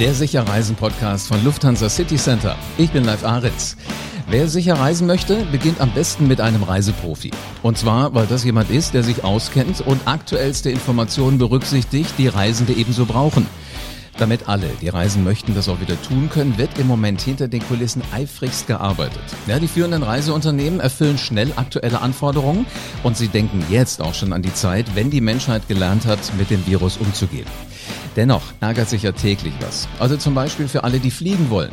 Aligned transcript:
der 0.00 0.14
Sicherreisen-Podcast 0.14 1.28
von 1.28 1.44
Lufthansa 1.44 1.90
City 1.90 2.16
Center. 2.16 2.56
Ich 2.78 2.90
bin 2.90 3.04
Live 3.04 3.22
Aritz. 3.22 3.76
Wer 4.30 4.48
sicher 4.48 4.78
reisen 4.78 5.06
möchte, 5.06 5.44
beginnt 5.52 5.78
am 5.78 5.92
besten 5.92 6.26
mit 6.26 6.40
einem 6.40 6.62
Reiseprofi. 6.62 7.32
Und 7.62 7.76
zwar, 7.76 8.14
weil 8.14 8.26
das 8.26 8.42
jemand 8.42 8.70
ist, 8.70 8.94
der 8.94 9.02
sich 9.02 9.24
auskennt 9.24 9.82
und 9.82 10.00
aktuellste 10.06 10.70
Informationen 10.70 11.36
berücksichtigt, 11.36 12.14
die 12.16 12.28
Reisende 12.28 12.72
ebenso 12.72 13.04
brauchen. 13.04 13.46
Damit 14.16 14.48
alle, 14.48 14.70
die 14.80 14.88
reisen 14.88 15.22
möchten, 15.22 15.54
das 15.54 15.68
auch 15.68 15.82
wieder 15.82 16.00
tun 16.00 16.30
können, 16.32 16.56
wird 16.56 16.78
im 16.78 16.86
Moment 16.86 17.20
hinter 17.20 17.46
den 17.46 17.62
Kulissen 17.68 18.02
eifrigst 18.10 18.66
gearbeitet. 18.66 19.20
Ja, 19.46 19.58
die 19.58 19.68
führenden 19.68 20.02
Reiseunternehmen 20.02 20.80
erfüllen 20.80 21.18
schnell 21.18 21.52
aktuelle 21.56 22.00
Anforderungen 22.00 22.64
und 23.02 23.18
sie 23.18 23.28
denken 23.28 23.62
jetzt 23.68 24.00
auch 24.00 24.14
schon 24.14 24.32
an 24.32 24.40
die 24.40 24.54
Zeit, 24.54 24.94
wenn 24.94 25.10
die 25.10 25.20
Menschheit 25.20 25.68
gelernt 25.68 26.06
hat, 26.06 26.20
mit 26.38 26.48
dem 26.48 26.66
Virus 26.66 26.96
umzugehen. 26.96 27.46
Dennoch 28.20 28.52
ärgert 28.60 28.90
sich 28.90 29.04
ja 29.04 29.12
täglich 29.12 29.54
was. 29.60 29.88
Also 29.98 30.14
zum 30.18 30.34
Beispiel 30.34 30.68
für 30.68 30.84
alle, 30.84 31.00
die 31.00 31.10
fliegen 31.10 31.48
wollen. 31.48 31.72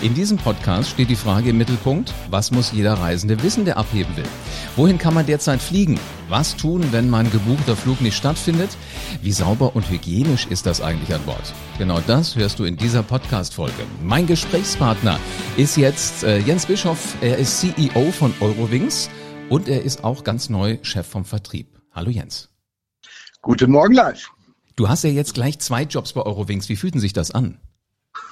In 0.00 0.14
diesem 0.14 0.38
Podcast 0.38 0.90
steht 0.90 1.10
die 1.10 1.16
Frage 1.16 1.50
im 1.50 1.58
Mittelpunkt, 1.58 2.14
was 2.30 2.52
muss 2.52 2.70
jeder 2.70 2.94
Reisende 2.94 3.42
wissen, 3.42 3.64
der 3.64 3.78
abheben 3.78 4.16
will? 4.16 4.28
Wohin 4.76 4.98
kann 4.98 5.12
man 5.12 5.26
derzeit 5.26 5.60
fliegen? 5.60 5.98
Was 6.28 6.54
tun, 6.54 6.84
wenn 6.92 7.10
mein 7.10 7.28
gebuchter 7.32 7.74
Flug 7.74 8.00
nicht 8.00 8.16
stattfindet? 8.16 8.70
Wie 9.22 9.32
sauber 9.32 9.74
und 9.74 9.90
hygienisch 9.90 10.46
ist 10.46 10.66
das 10.66 10.80
eigentlich 10.80 11.12
an 11.12 11.24
Bord? 11.24 11.52
Genau 11.78 11.98
das 12.06 12.36
hörst 12.36 12.60
du 12.60 12.64
in 12.64 12.76
dieser 12.76 13.02
Podcast-Folge. 13.02 13.82
Mein 14.00 14.28
Gesprächspartner 14.28 15.18
ist 15.56 15.76
jetzt 15.76 16.22
äh, 16.22 16.38
Jens 16.38 16.66
Bischoff. 16.66 17.16
Er 17.20 17.38
ist 17.38 17.58
CEO 17.58 18.12
von 18.12 18.32
Eurowings 18.38 19.10
und 19.48 19.66
er 19.66 19.82
ist 19.82 20.04
auch 20.04 20.22
ganz 20.22 20.48
neu 20.48 20.78
Chef 20.82 21.08
vom 21.08 21.24
Vertrieb. 21.24 21.76
Hallo 21.90 22.10
Jens. 22.10 22.50
Guten 23.42 23.72
Morgen 23.72 23.94
live. 23.94 24.30
Du 24.78 24.88
hast 24.88 25.02
ja 25.02 25.10
jetzt 25.10 25.34
gleich 25.34 25.58
zwei 25.58 25.82
Jobs 25.82 26.12
bei 26.12 26.22
Eurowings. 26.22 26.68
Wie 26.68 26.76
fühlten 26.76 27.00
sich 27.00 27.12
das 27.12 27.32
an? 27.32 27.58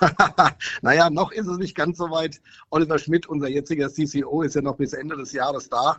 naja, 0.80 1.10
noch 1.10 1.32
ist 1.32 1.48
es 1.48 1.58
nicht 1.58 1.74
ganz 1.74 1.98
so 1.98 2.08
weit. 2.12 2.40
Oliver 2.70 3.00
Schmidt, 3.00 3.26
unser 3.26 3.48
jetziger 3.48 3.90
CCO, 3.90 4.42
ist 4.42 4.54
ja 4.54 4.62
noch 4.62 4.76
bis 4.76 4.92
Ende 4.92 5.16
des 5.16 5.32
Jahres 5.32 5.68
da. 5.68 5.96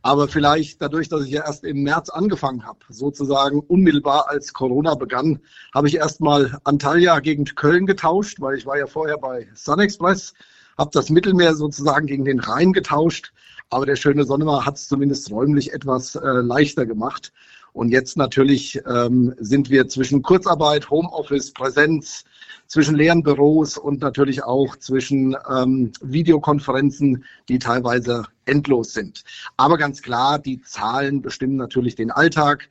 Aber 0.00 0.28
vielleicht 0.28 0.80
dadurch, 0.80 1.10
dass 1.10 1.26
ich 1.26 1.32
ja 1.32 1.44
erst 1.44 1.64
im 1.64 1.82
März 1.82 2.08
angefangen 2.08 2.64
habe, 2.64 2.78
sozusagen 2.88 3.60
unmittelbar 3.60 4.30
als 4.30 4.54
Corona 4.54 4.94
begann, 4.94 5.40
habe 5.74 5.88
ich 5.88 5.96
erstmal 5.96 6.58
Antalya 6.64 7.20
gegen 7.20 7.44
Köln 7.44 7.84
getauscht, 7.84 8.40
weil 8.40 8.56
ich 8.56 8.64
war 8.64 8.78
ja 8.78 8.86
vorher 8.86 9.18
bei 9.18 9.46
Sun 9.52 9.78
Express, 9.78 10.32
habe 10.78 10.88
das 10.94 11.10
Mittelmeer 11.10 11.54
sozusagen 11.54 12.06
gegen 12.06 12.24
den 12.24 12.40
Rhein 12.40 12.72
getauscht. 12.72 13.34
Aber 13.68 13.84
der 13.84 13.96
schöne 13.96 14.24
Sonnemar 14.24 14.64
hat 14.64 14.76
es 14.76 14.88
zumindest 14.88 15.30
räumlich 15.30 15.74
etwas 15.74 16.14
äh, 16.14 16.26
leichter 16.26 16.86
gemacht. 16.86 17.30
Und 17.72 17.90
jetzt 17.90 18.16
natürlich 18.16 18.80
ähm, 18.86 19.34
sind 19.38 19.70
wir 19.70 19.88
zwischen 19.88 20.22
Kurzarbeit, 20.22 20.90
Homeoffice, 20.90 21.52
Präsenz, 21.52 22.24
zwischen 22.66 22.94
leeren 22.96 23.22
Büros 23.22 23.76
und 23.76 24.00
natürlich 24.00 24.44
auch 24.44 24.76
zwischen 24.76 25.36
ähm, 25.50 25.92
Videokonferenzen, 26.00 27.24
die 27.48 27.58
teilweise 27.58 28.24
endlos 28.46 28.94
sind. 28.94 29.24
Aber 29.58 29.76
ganz 29.76 30.00
klar, 30.00 30.38
die 30.38 30.62
Zahlen 30.62 31.20
bestimmen 31.20 31.56
natürlich 31.56 31.96
den 31.96 32.10
Alltag. 32.10 32.70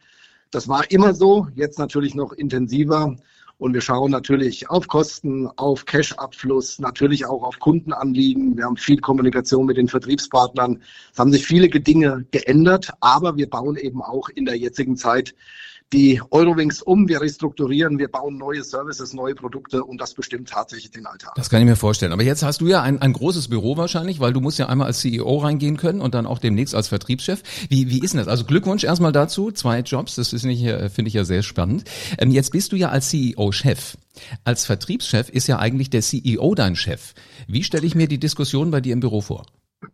Das 0.50 0.68
war 0.68 0.90
immer 0.90 1.14
so, 1.14 1.48
jetzt 1.54 1.78
natürlich 1.78 2.16
noch 2.16 2.34
intensiver. 2.34 3.16
Und 3.62 3.76
wir 3.76 3.82
schauen 3.82 4.10
natürlich 4.10 4.72
auf 4.72 4.88
Kosten, 4.88 5.46
auf 5.46 5.86
Cash-Abfluss, 5.86 6.80
natürlich 6.80 7.28
auch 7.28 7.44
auf 7.44 7.60
Kundenanliegen. 7.60 8.58
Wir 8.58 8.66
haben 8.66 8.76
viel 8.76 9.00
Kommunikation 9.00 9.68
mit 9.68 9.78
den 9.78 9.88
Vertriebspartnern. 9.88 10.82
Es 11.14 11.20
haben 11.20 11.32
sich 11.32 11.46
viele 11.46 11.70
Dinge 11.70 12.26
geändert, 12.32 12.92
aber 13.02 13.38
wir 13.38 13.48
bauen 13.48 13.76
eben 13.76 14.02
auch 14.02 14.30
in 14.30 14.46
der 14.46 14.58
jetzigen 14.58 14.98
Zeit 14.98 15.36
die 15.94 16.22
Eurowings 16.32 16.82
um, 16.82 17.08
wir 17.08 17.20
restrukturieren, 17.22 18.00
wir 18.00 18.08
bauen 18.08 18.38
neue 18.38 18.64
Services, 18.64 19.14
neue 19.14 19.36
Produkte 19.36 19.84
und 19.84 20.00
das 20.00 20.14
bestimmt 20.14 20.50
tatsächlich 20.50 20.92
den 20.92 21.06
Alltag. 21.06 21.34
Das 21.36 21.50
kann 21.50 21.62
ich 21.62 21.68
mir 21.68 21.76
vorstellen. 21.76 22.14
Aber 22.14 22.24
jetzt 22.24 22.44
hast 22.44 22.62
du 22.62 22.68
ja 22.68 22.82
ein, 22.82 23.02
ein 23.02 23.14
großes 23.14 23.50
Büro 23.50 23.78
wahrscheinlich, 23.78 24.20
weil 24.20 24.34
du 24.34 24.40
musst 24.40 24.58
ja 24.58 24.68
einmal 24.68 24.88
als 24.88 25.00
CEO 25.00 25.38
reingehen 25.38 25.78
können 25.78 26.02
und 26.02 26.16
dann 26.16 26.26
auch 26.26 26.40
demnächst 26.40 26.76
als 26.76 26.88
Vertriebschef. 26.88 27.44
Wie, 27.70 27.90
wie 27.90 28.00
ist 28.00 28.14
denn 28.14 28.20
das? 28.20 28.28
Also 28.28 28.46
Glückwunsch 28.46 28.84
erstmal 28.84 29.12
dazu, 29.12 29.52
zwei 29.52 29.80
Jobs, 29.80 30.16
das 30.16 30.34
ist 30.34 30.44
nicht, 30.44 30.64
äh, 30.64 30.90
finde 30.90 31.10
ich 31.10 31.16
ja 31.16 31.26
sehr 31.26 31.44
spannend. 31.44 31.84
Ähm, 32.18 32.32
jetzt 32.32 32.52
bist 32.52 32.72
du 32.72 32.78
ja 32.78 32.90
als 32.90 33.10
CEO 33.10 33.52
Chef. 33.52 33.98
Als 34.44 34.66
Vertriebschef 34.66 35.30
ist 35.30 35.48
ja 35.48 35.60
eigentlich 35.60 35.90
der 35.90 36.02
CEO 36.02 36.56
dein 36.56 36.76
Chef. 36.76 37.14
Wie 37.48 37.64
stelle 37.64 37.86
ich 37.86 37.96
mir 37.96 38.08
die 38.08 38.20
Diskussion 38.20 38.72
bei 38.72 38.82
dir 38.82 38.94
im 38.94 39.00
Büro 39.00 39.22
vor? 39.22 39.46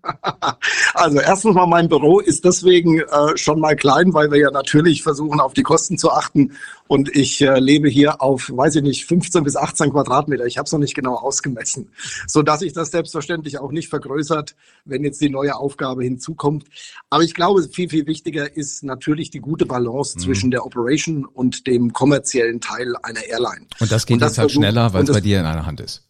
Also 0.93 1.19
erstens 1.19 1.53
mal 1.53 1.67
mein 1.67 1.89
Büro 1.89 2.19
ist 2.19 2.43
deswegen 2.43 2.99
äh, 2.99 3.37
schon 3.37 3.59
mal 3.59 3.75
klein, 3.75 4.13
weil 4.13 4.31
wir 4.31 4.39
ja 4.39 4.51
natürlich 4.51 5.03
versuchen, 5.03 5.39
auf 5.39 5.53
die 5.53 5.61
Kosten 5.61 5.97
zu 5.97 6.11
achten. 6.11 6.53
Und 6.87 7.15
ich 7.15 7.41
äh, 7.41 7.59
lebe 7.59 7.87
hier 7.87 8.21
auf, 8.21 8.49
weiß 8.51 8.77
ich 8.77 8.81
nicht, 8.81 9.05
15 9.05 9.43
bis 9.43 9.55
18 9.55 9.91
Quadratmeter. 9.91 10.45
Ich 10.45 10.57
habe 10.57 10.65
es 10.65 10.71
noch 10.71 10.79
nicht 10.79 10.95
genau 10.95 11.15
ausgemessen, 11.15 11.91
so 12.25 12.41
dass 12.41 12.61
sich 12.61 12.73
das 12.73 12.91
selbstverständlich 12.91 13.59
auch 13.59 13.71
nicht 13.71 13.89
vergrößert, 13.89 14.55
wenn 14.85 15.03
jetzt 15.03 15.21
die 15.21 15.29
neue 15.29 15.55
Aufgabe 15.55 16.03
hinzukommt. 16.03 16.65
Aber 17.09 17.23
ich 17.23 17.33
glaube, 17.33 17.61
viel 17.63 17.89
viel 17.89 18.07
wichtiger 18.07 18.55
ist 18.55 18.83
natürlich 18.83 19.29
die 19.29 19.39
gute 19.39 19.65
Balance 19.65 20.17
mhm. 20.17 20.23
zwischen 20.23 20.51
der 20.51 20.65
Operation 20.65 21.25
und 21.25 21.67
dem 21.67 21.93
kommerziellen 21.93 22.61
Teil 22.61 22.95
einer 23.03 23.23
Airline. 23.23 23.67
Und 23.79 23.91
das 23.91 24.05
geht 24.05 24.15
und 24.15 24.21
das 24.21 24.31
jetzt 24.31 24.39
halt 24.39 24.51
schneller, 24.51 24.93
weil 24.93 25.03
es 25.03 25.11
bei 25.11 25.21
dir 25.21 25.39
in 25.39 25.45
einer 25.45 25.65
Hand 25.65 25.79
ist. 25.79 26.06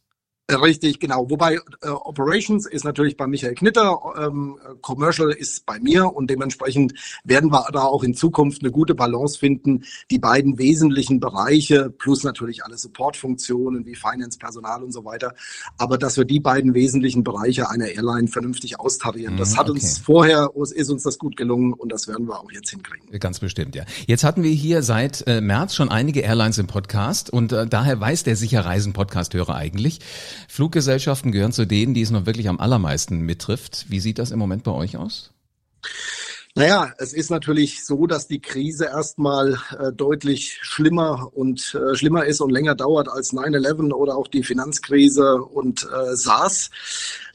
Richtig, 0.49 1.01
genau. 1.01 1.29
Wobei 1.29 1.55
äh, 1.81 1.89
Operations 1.89 2.65
ist 2.65 2.85
natürlich 2.85 3.17
bei 3.17 3.27
Michael 3.27 3.53
Knitter, 3.55 3.99
ähm, 4.17 4.57
Commercial 4.81 5.31
ist 5.31 5.65
bei 5.65 5.77
mir 5.79 6.15
und 6.15 6.29
dementsprechend 6.29 6.93
werden 7.25 7.51
wir 7.51 7.67
da 7.73 7.81
auch 7.81 8.01
in 8.01 8.13
Zukunft 8.13 8.61
eine 8.61 8.71
gute 8.71 8.95
Balance 8.95 9.37
finden, 9.37 9.83
die 10.09 10.19
beiden 10.19 10.57
wesentlichen 10.57 11.19
Bereiche 11.19 11.89
plus 11.89 12.23
natürlich 12.23 12.63
alle 12.63 12.77
Supportfunktionen 12.77 13.85
wie 13.85 13.95
Finance, 13.95 14.39
Personal 14.39 14.83
und 14.83 14.93
so 14.93 15.03
weiter. 15.03 15.35
Aber 15.77 15.97
dass 15.97 16.15
wir 16.15 16.23
die 16.23 16.39
beiden 16.39 16.73
wesentlichen 16.73 17.25
Bereiche 17.25 17.69
einer 17.69 17.87
Airline 17.87 18.29
vernünftig 18.29 18.79
austarieren, 18.79 19.35
das 19.35 19.51
mhm, 19.51 19.57
hat 19.57 19.69
okay. 19.69 19.79
uns 19.79 19.97
vorher, 19.97 20.51
ist 20.75 20.89
uns 20.89 21.03
das 21.03 21.17
gut 21.17 21.35
gelungen 21.35 21.73
und 21.73 21.91
das 21.91 22.07
werden 22.07 22.25
wir 22.25 22.39
auch 22.39 22.51
jetzt 22.53 22.69
hinkriegen. 22.69 23.19
Ganz 23.19 23.39
bestimmt, 23.39 23.75
ja. 23.75 23.83
Jetzt 24.05 24.23
hatten 24.23 24.43
wir 24.43 24.51
hier 24.51 24.81
seit 24.81 25.27
äh, 25.27 25.41
März 25.41 25.75
schon 25.75 25.89
einige 25.89 26.21
Airlines 26.21 26.57
im 26.57 26.67
Podcast 26.67 27.29
und 27.29 27.51
äh, 27.51 27.67
daher 27.67 27.99
weiß 27.99 28.23
der 28.23 28.37
Sicher 28.37 28.61
Reisen 28.61 28.93
Podcast-Hörer 28.93 29.55
eigentlich, 29.55 29.99
Fluggesellschaften 30.47 31.31
gehören 31.31 31.51
zu 31.51 31.65
denen, 31.65 31.93
die 31.93 32.01
es 32.01 32.11
noch 32.11 32.25
wirklich 32.25 32.49
am 32.49 32.59
allermeisten 32.59 33.19
mittrifft. 33.19 33.85
Wie 33.89 33.99
sieht 33.99 34.19
das 34.19 34.31
im 34.31 34.39
Moment 34.39 34.63
bei 34.63 34.71
euch 34.71 34.97
aus? 34.97 35.31
Naja, 36.57 36.91
es 36.97 37.13
ist 37.13 37.29
natürlich 37.29 37.85
so, 37.85 38.07
dass 38.07 38.27
die 38.27 38.41
Krise 38.41 38.85
erstmal 38.85 39.59
äh, 39.77 39.91
deutlich 39.93 40.57
schlimmer 40.63 41.29
und 41.35 41.75
äh, 41.75 41.95
schlimmer 41.95 42.25
ist 42.25 42.41
und 42.41 42.49
länger 42.49 42.73
dauert 42.73 43.09
als 43.09 43.31
9-11 43.31 43.93
oder 43.93 44.17
auch 44.17 44.27
die 44.27 44.41
Finanzkrise 44.41 45.35
und 45.35 45.83
äh, 45.83 46.15
SARS. 46.15 46.71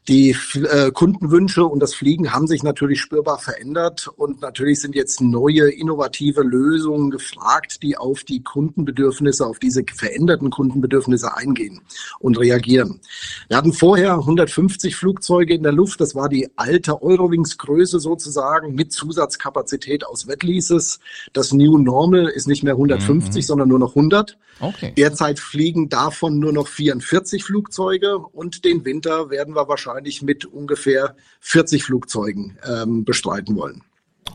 Die 0.08 0.36
äh, 0.54 0.90
Kundenwünsche 0.90 1.64
und 1.64 1.78
das 1.78 1.94
Fliegen 1.94 2.32
haben 2.32 2.48
sich 2.48 2.64
natürlich 2.64 3.00
spürbar 3.00 3.38
verändert 3.38 4.08
und 4.16 4.40
natürlich 4.40 4.80
sind 4.80 4.96
jetzt 4.96 5.20
neue 5.20 5.70
innovative 5.70 6.42
Lösungen 6.42 7.12
gefragt, 7.12 7.84
die 7.84 7.96
auf 7.96 8.24
die 8.24 8.42
Kundenbedürfnisse, 8.42 9.46
auf 9.46 9.60
diese 9.60 9.84
veränderten 9.94 10.50
Kundenbedürfnisse 10.50 11.36
eingehen 11.36 11.82
und 12.18 12.36
reagieren. 12.40 13.00
Wir 13.46 13.56
hatten 13.56 13.72
vorher 13.72 14.14
150 14.14 14.96
Flugzeuge 14.96 15.54
in 15.54 15.62
der 15.62 15.70
Luft, 15.70 16.00
das 16.00 16.16
war 16.16 16.28
die 16.28 16.50
alte 16.56 17.00
Eurowings 17.00 17.56
Größe 17.58 18.00
sozusagen 18.00 18.74
mit 18.74 18.90
Zusatzkapazität 18.90 20.04
aus 20.04 20.26
Wetleases. 20.26 20.98
Das 21.32 21.52
New 21.52 21.78
Normal 21.78 22.26
ist 22.26 22.48
nicht 22.48 22.64
mehr 22.64 22.74
150, 22.74 23.36
mhm. 23.36 23.46
sondern 23.46 23.69
nur 23.69 23.78
noch 23.78 23.94
100. 23.94 24.36
Okay. 24.58 24.92
Derzeit 24.96 25.38
fliegen 25.38 25.88
davon 25.88 26.40
nur 26.40 26.52
noch 26.52 26.66
44 26.66 27.44
Flugzeuge 27.44 28.19
und 28.19 28.64
den 28.64 28.84
Winter 28.84 29.30
werden 29.30 29.54
wir 29.54 29.69
wahrscheinlich 29.69 29.91
wahrscheinlich 29.92 30.22
mit 30.22 30.44
ungefähr 30.44 31.16
40 31.41 31.84
Flugzeugen 31.84 32.58
ähm, 32.66 33.04
bestreiten 33.04 33.56
wollen. 33.56 33.82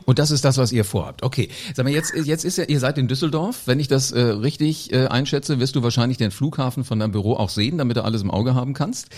Und 0.04 0.18
das 0.18 0.30
ist 0.30 0.44
das, 0.44 0.58
was 0.58 0.70
ihr 0.70 0.84
vorhabt. 0.84 1.22
Okay. 1.22 1.48
Sag 1.74 1.84
mal, 1.84 1.92
jetzt, 1.92 2.14
jetzt 2.14 2.44
ist 2.44 2.56
ja, 2.56 2.64
ihr 2.64 2.78
seid 2.78 2.98
in 2.98 3.08
Düsseldorf. 3.08 3.62
Wenn 3.66 3.80
ich 3.80 3.88
das 3.88 4.12
äh, 4.12 4.20
richtig 4.20 4.92
äh, 4.92 5.06
einschätze, 5.06 5.58
wirst 5.60 5.76
du 5.76 5.82
wahrscheinlich 5.82 6.18
den 6.18 6.30
Flughafen 6.30 6.84
von 6.84 6.98
deinem 6.98 7.12
Büro 7.12 7.34
auch 7.34 7.50
sehen, 7.50 7.78
damit 7.78 7.96
du 7.96 8.04
alles 8.04 8.22
im 8.22 8.30
Auge 8.30 8.54
haben 8.54 8.74
kannst. 8.74 9.08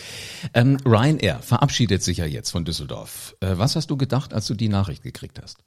Ähm, 0.54 0.78
Ryanair 0.84 1.40
verabschiedet 1.42 2.02
sich 2.02 2.18
ja 2.18 2.24
jetzt 2.24 2.50
von 2.50 2.64
Düsseldorf. 2.64 3.36
Äh, 3.40 3.52
was 3.56 3.76
hast 3.76 3.90
du 3.90 3.96
gedacht, 3.96 4.32
als 4.32 4.46
du 4.46 4.54
die 4.54 4.68
Nachricht 4.68 5.02
gekriegt 5.02 5.40
hast? 5.42 5.58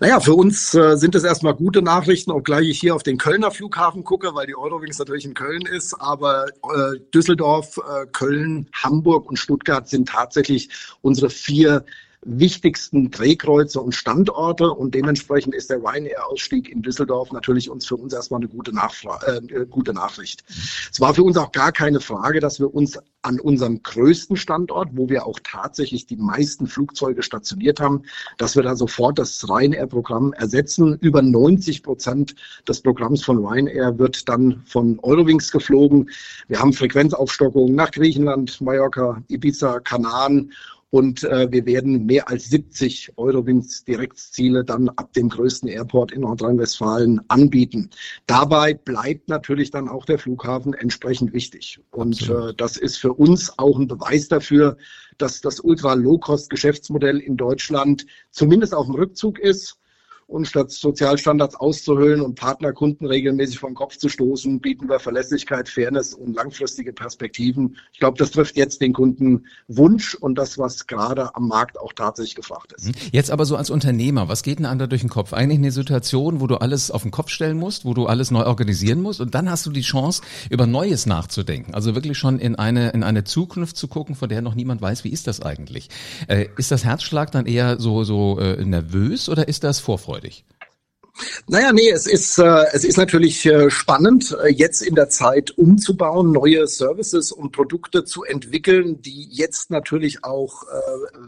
Naja, 0.00 0.20
für 0.20 0.34
uns 0.34 0.74
äh, 0.74 0.96
sind 0.96 1.14
es 1.14 1.24
erstmal 1.24 1.54
gute 1.54 1.82
Nachrichten, 1.82 2.30
obgleich 2.30 2.68
ich 2.68 2.80
hier 2.80 2.94
auf 2.94 3.02
den 3.02 3.18
Kölner 3.18 3.50
Flughafen 3.50 4.04
gucke, 4.04 4.34
weil 4.34 4.46
die 4.46 4.56
Eurowings 4.56 4.98
natürlich 4.98 5.24
in 5.24 5.34
Köln 5.34 5.62
ist. 5.62 5.94
Aber 5.94 6.46
äh, 6.46 6.98
Düsseldorf, 7.14 7.78
äh, 7.78 8.06
Köln, 8.12 8.68
Hamburg 8.72 9.28
und 9.28 9.38
Stuttgart 9.38 9.88
sind 9.88 10.08
tatsächlich 10.08 10.68
unsere 11.02 11.30
vier 11.30 11.84
wichtigsten 12.24 13.10
Drehkreuze 13.10 13.80
und 13.80 13.94
Standorte 13.94 14.70
und 14.70 14.94
dementsprechend 14.94 15.54
ist 15.54 15.70
der 15.70 15.78
Ryanair-Ausstieg 15.78 16.68
in 16.68 16.82
Düsseldorf 16.82 17.32
natürlich 17.32 17.68
uns 17.68 17.86
für 17.86 17.96
uns 17.96 18.12
erstmal 18.12 18.40
eine 18.40 18.48
gute, 18.48 18.72
Nachfra 18.72 19.20
äh, 19.26 19.38
äh 19.52 19.66
gute 19.66 19.92
Nachricht. 19.92 20.44
Es 20.48 21.00
war 21.00 21.14
für 21.14 21.24
uns 21.24 21.36
auch 21.36 21.50
gar 21.50 21.72
keine 21.72 22.00
Frage, 22.00 22.38
dass 22.40 22.60
wir 22.60 22.72
uns 22.72 22.98
an 23.22 23.40
unserem 23.40 23.82
größten 23.82 24.36
Standort, 24.36 24.90
wo 24.92 25.08
wir 25.08 25.26
auch 25.26 25.38
tatsächlich 25.42 26.06
die 26.06 26.16
meisten 26.16 26.66
Flugzeuge 26.66 27.22
stationiert 27.22 27.80
haben, 27.80 28.02
dass 28.38 28.54
wir 28.56 28.62
da 28.62 28.76
sofort 28.76 29.18
das 29.18 29.48
Ryanair-Programm 29.48 30.32
ersetzen. 30.32 30.98
Über 31.00 31.22
90 31.22 31.82
Prozent 31.82 32.34
des 32.68 32.80
Programms 32.80 33.24
von 33.24 33.44
Ryanair 33.44 33.98
wird 33.98 34.28
dann 34.28 34.62
von 34.66 34.98
Eurowings 35.02 35.50
geflogen. 35.50 36.08
Wir 36.48 36.60
haben 36.60 36.72
Frequenzaufstockungen 36.72 37.74
nach 37.74 37.90
Griechenland, 37.90 38.60
Mallorca, 38.60 39.22
Ibiza, 39.28 39.80
Kanaren 39.80 40.52
und 40.92 41.24
äh, 41.24 41.50
wir 41.50 41.64
werden 41.64 42.04
mehr 42.04 42.28
als 42.28 42.50
70 42.50 43.14
Eurowings-Direktziele 43.16 44.62
dann 44.62 44.90
ab 44.90 45.14
dem 45.14 45.30
größten 45.30 45.66
Airport 45.70 46.12
in 46.12 46.20
Nordrhein-Westfalen 46.20 47.18
anbieten. 47.28 47.88
Dabei 48.26 48.74
bleibt 48.74 49.26
natürlich 49.30 49.70
dann 49.70 49.88
auch 49.88 50.04
der 50.04 50.18
Flughafen 50.18 50.74
entsprechend 50.74 51.32
wichtig. 51.32 51.80
Und 51.92 52.28
äh, 52.28 52.52
das 52.58 52.76
ist 52.76 52.98
für 52.98 53.14
uns 53.14 53.58
auch 53.58 53.78
ein 53.78 53.88
Beweis 53.88 54.28
dafür, 54.28 54.76
dass 55.16 55.40
das 55.40 55.60
Ultra-Low-Cost-Geschäftsmodell 55.60 57.20
in 57.20 57.38
Deutschland 57.38 58.04
zumindest 58.30 58.74
auf 58.74 58.84
dem 58.84 58.94
Rückzug 58.94 59.38
ist 59.38 59.78
und 60.26 60.46
statt 60.46 60.70
Sozialstandards 60.70 61.56
auszuhöhlen 61.56 62.20
und 62.20 62.34
Partnerkunden 62.34 63.06
regelmäßig 63.06 63.58
vom 63.58 63.74
Kopf 63.74 63.96
zu 63.96 64.08
stoßen, 64.08 64.60
bieten 64.60 64.88
wir 64.88 64.98
Verlässlichkeit, 64.98 65.68
Fairness 65.68 66.14
und 66.14 66.34
langfristige 66.34 66.92
Perspektiven. 66.92 67.76
Ich 67.92 67.98
glaube, 67.98 68.18
das 68.18 68.30
trifft 68.30 68.56
jetzt 68.56 68.80
den 68.80 68.92
Kundenwunsch 68.92 70.14
und 70.14 70.36
das, 70.36 70.58
was 70.58 70.86
gerade 70.86 71.34
am 71.34 71.48
Markt 71.48 71.78
auch 71.78 71.92
tatsächlich 71.92 72.34
gefragt 72.34 72.72
ist. 72.72 72.86
Mhm. 72.86 72.92
Jetzt 73.12 73.30
aber 73.30 73.44
so 73.44 73.56
als 73.56 73.70
Unternehmer, 73.70 74.28
was 74.28 74.42
geht 74.42 74.58
denn 74.58 74.66
an 74.66 74.78
da 74.78 74.86
durch 74.86 75.02
den 75.02 75.10
Kopf? 75.10 75.32
Eigentlich 75.32 75.58
eine 75.58 75.72
Situation, 75.72 76.40
wo 76.40 76.46
du 76.46 76.56
alles 76.56 76.90
auf 76.90 77.02
den 77.02 77.10
Kopf 77.10 77.30
stellen 77.30 77.58
musst, 77.58 77.84
wo 77.84 77.94
du 77.94 78.06
alles 78.06 78.30
neu 78.30 78.44
organisieren 78.44 79.02
musst 79.02 79.20
und 79.20 79.34
dann 79.34 79.50
hast 79.50 79.66
du 79.66 79.70
die 79.70 79.82
Chance, 79.82 80.22
über 80.50 80.66
Neues 80.66 81.06
nachzudenken. 81.06 81.74
Also 81.74 81.94
wirklich 81.94 82.18
schon 82.18 82.38
in 82.38 82.56
eine, 82.56 82.90
in 82.90 83.02
eine 83.02 83.24
Zukunft 83.24 83.76
zu 83.76 83.88
gucken, 83.88 84.14
von 84.14 84.28
der 84.28 84.42
noch 84.42 84.54
niemand 84.54 84.80
weiß, 84.80 85.04
wie 85.04 85.10
ist 85.10 85.26
das 85.26 85.42
eigentlich? 85.42 85.88
Äh, 86.28 86.46
ist 86.56 86.70
das 86.70 86.84
Herzschlag 86.84 87.30
dann 87.32 87.46
eher 87.46 87.78
so, 87.78 88.04
so 88.04 88.38
äh, 88.38 88.64
nervös 88.64 89.28
oder 89.28 89.48
ist 89.48 89.64
das 89.64 89.78
Vorfreude? 89.78 90.11
Freudig. 90.12 90.44
Naja, 91.48 91.72
nee, 91.72 91.90
es 91.90 92.06
ist, 92.06 92.38
äh, 92.38 92.64
es 92.72 92.84
ist 92.84 92.96
natürlich 92.96 93.44
äh, 93.44 93.70
spannend, 93.70 94.34
äh, 94.42 94.48
jetzt 94.48 94.80
in 94.80 94.94
der 94.94 95.10
Zeit 95.10 95.50
umzubauen, 95.50 96.32
neue 96.32 96.66
Services 96.66 97.32
und 97.32 97.52
Produkte 97.52 98.04
zu 98.04 98.24
entwickeln, 98.24 99.02
die 99.02 99.28
jetzt 99.30 99.70
natürlich 99.70 100.24
auch 100.24 100.62
äh, 100.62 100.76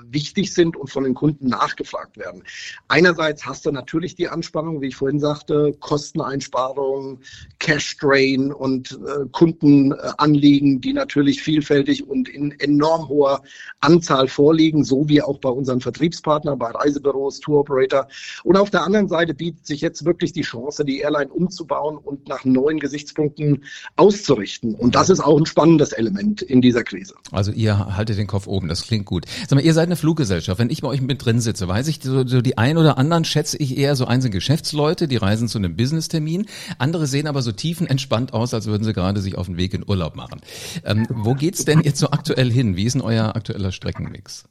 wichtig 0.06 0.54
sind 0.54 0.76
und 0.76 0.90
von 0.90 1.04
den 1.04 1.14
Kunden 1.14 1.48
nachgefragt 1.48 2.16
werden. 2.16 2.42
Einerseits 2.88 3.44
hast 3.44 3.66
du 3.66 3.72
natürlich 3.72 4.14
die 4.14 4.28
Anspannung, 4.28 4.80
wie 4.80 4.88
ich 4.88 4.96
vorhin 4.96 5.20
sagte, 5.20 5.74
Kosteneinsparungen, 5.80 7.18
Cash 7.58 7.98
Drain 7.98 8.52
und 8.52 8.92
äh, 8.92 9.26
Kundenanliegen, 9.32 10.80
die 10.80 10.94
natürlich 10.94 11.42
vielfältig 11.42 12.06
und 12.08 12.28
in 12.28 12.58
enorm 12.60 13.08
hoher 13.08 13.42
Anzahl 13.80 14.28
vorliegen, 14.28 14.84
so 14.84 15.08
wie 15.08 15.20
auch 15.20 15.38
bei 15.38 15.50
unseren 15.50 15.80
Vertriebspartnern, 15.80 16.58
bei 16.58 16.70
Reisebüros, 16.70 17.40
Tour 17.40 17.60
Operator. 17.60 18.08
Und 18.44 18.56
auf 18.56 18.70
der 18.70 18.84
anderen 18.84 19.08
Seite 19.08 19.34
bietet 19.34 19.66
sich 19.66 19.74
sich 19.74 19.82
jetzt 19.84 20.04
wirklich 20.04 20.32
die 20.32 20.42
Chance, 20.42 20.84
die 20.84 20.98
Airline 20.98 21.32
umzubauen 21.32 21.96
und 21.96 22.28
nach 22.28 22.44
neuen 22.44 22.80
Gesichtspunkten 22.80 23.64
auszurichten. 23.94 24.74
Und 24.74 24.96
das 24.96 25.10
ist 25.10 25.20
auch 25.20 25.38
ein 25.38 25.46
spannendes 25.46 25.92
Element 25.92 26.42
in 26.42 26.60
dieser 26.60 26.82
Krise. 26.82 27.14
Also 27.30 27.52
ihr 27.52 27.96
haltet 27.96 28.18
den 28.18 28.26
Kopf 28.26 28.48
oben, 28.48 28.66
das 28.66 28.82
klingt 28.82 29.06
gut. 29.06 29.26
Sag 29.46 29.52
mal, 29.52 29.64
ihr 29.64 29.74
seid 29.74 29.86
eine 29.86 29.96
Fluggesellschaft. 29.96 30.58
Wenn 30.58 30.70
ich 30.70 30.82
bei 30.82 30.88
euch 30.88 31.00
mit 31.00 31.24
drin 31.24 31.40
sitze, 31.40 31.68
weiß 31.68 31.86
ich, 31.88 32.00
so, 32.02 32.26
so 32.26 32.40
die 32.40 32.58
ein 32.58 32.78
oder 32.78 32.98
anderen 32.98 33.24
schätze 33.24 33.56
ich 33.58 33.78
eher 33.78 33.94
so 33.94 34.06
einzelne 34.06 34.32
Geschäftsleute, 34.32 35.06
die 35.06 35.16
reisen 35.16 35.48
zu 35.48 35.58
einem 35.58 35.76
Business-Termin. 35.76 36.46
Andere 36.78 37.06
sehen 37.06 37.26
aber 37.26 37.42
so 37.42 37.52
tiefenentspannt 37.52 38.32
aus, 38.32 38.54
als 38.54 38.66
würden 38.66 38.84
sie 38.84 38.92
gerade 38.92 39.20
sich 39.20 39.36
auf 39.36 39.46
den 39.46 39.56
Weg 39.56 39.74
in 39.74 39.84
Urlaub 39.86 40.16
machen. 40.16 40.40
Ähm, 40.84 41.06
wo 41.10 41.34
geht's 41.34 41.64
denn 41.64 41.80
jetzt 41.82 41.98
so 41.98 42.10
aktuell 42.10 42.50
hin? 42.50 42.76
Wie 42.76 42.84
ist 42.84 42.94
denn 42.94 43.02
euer 43.02 43.36
aktueller 43.36 43.72
Streckenmix? 43.72 44.48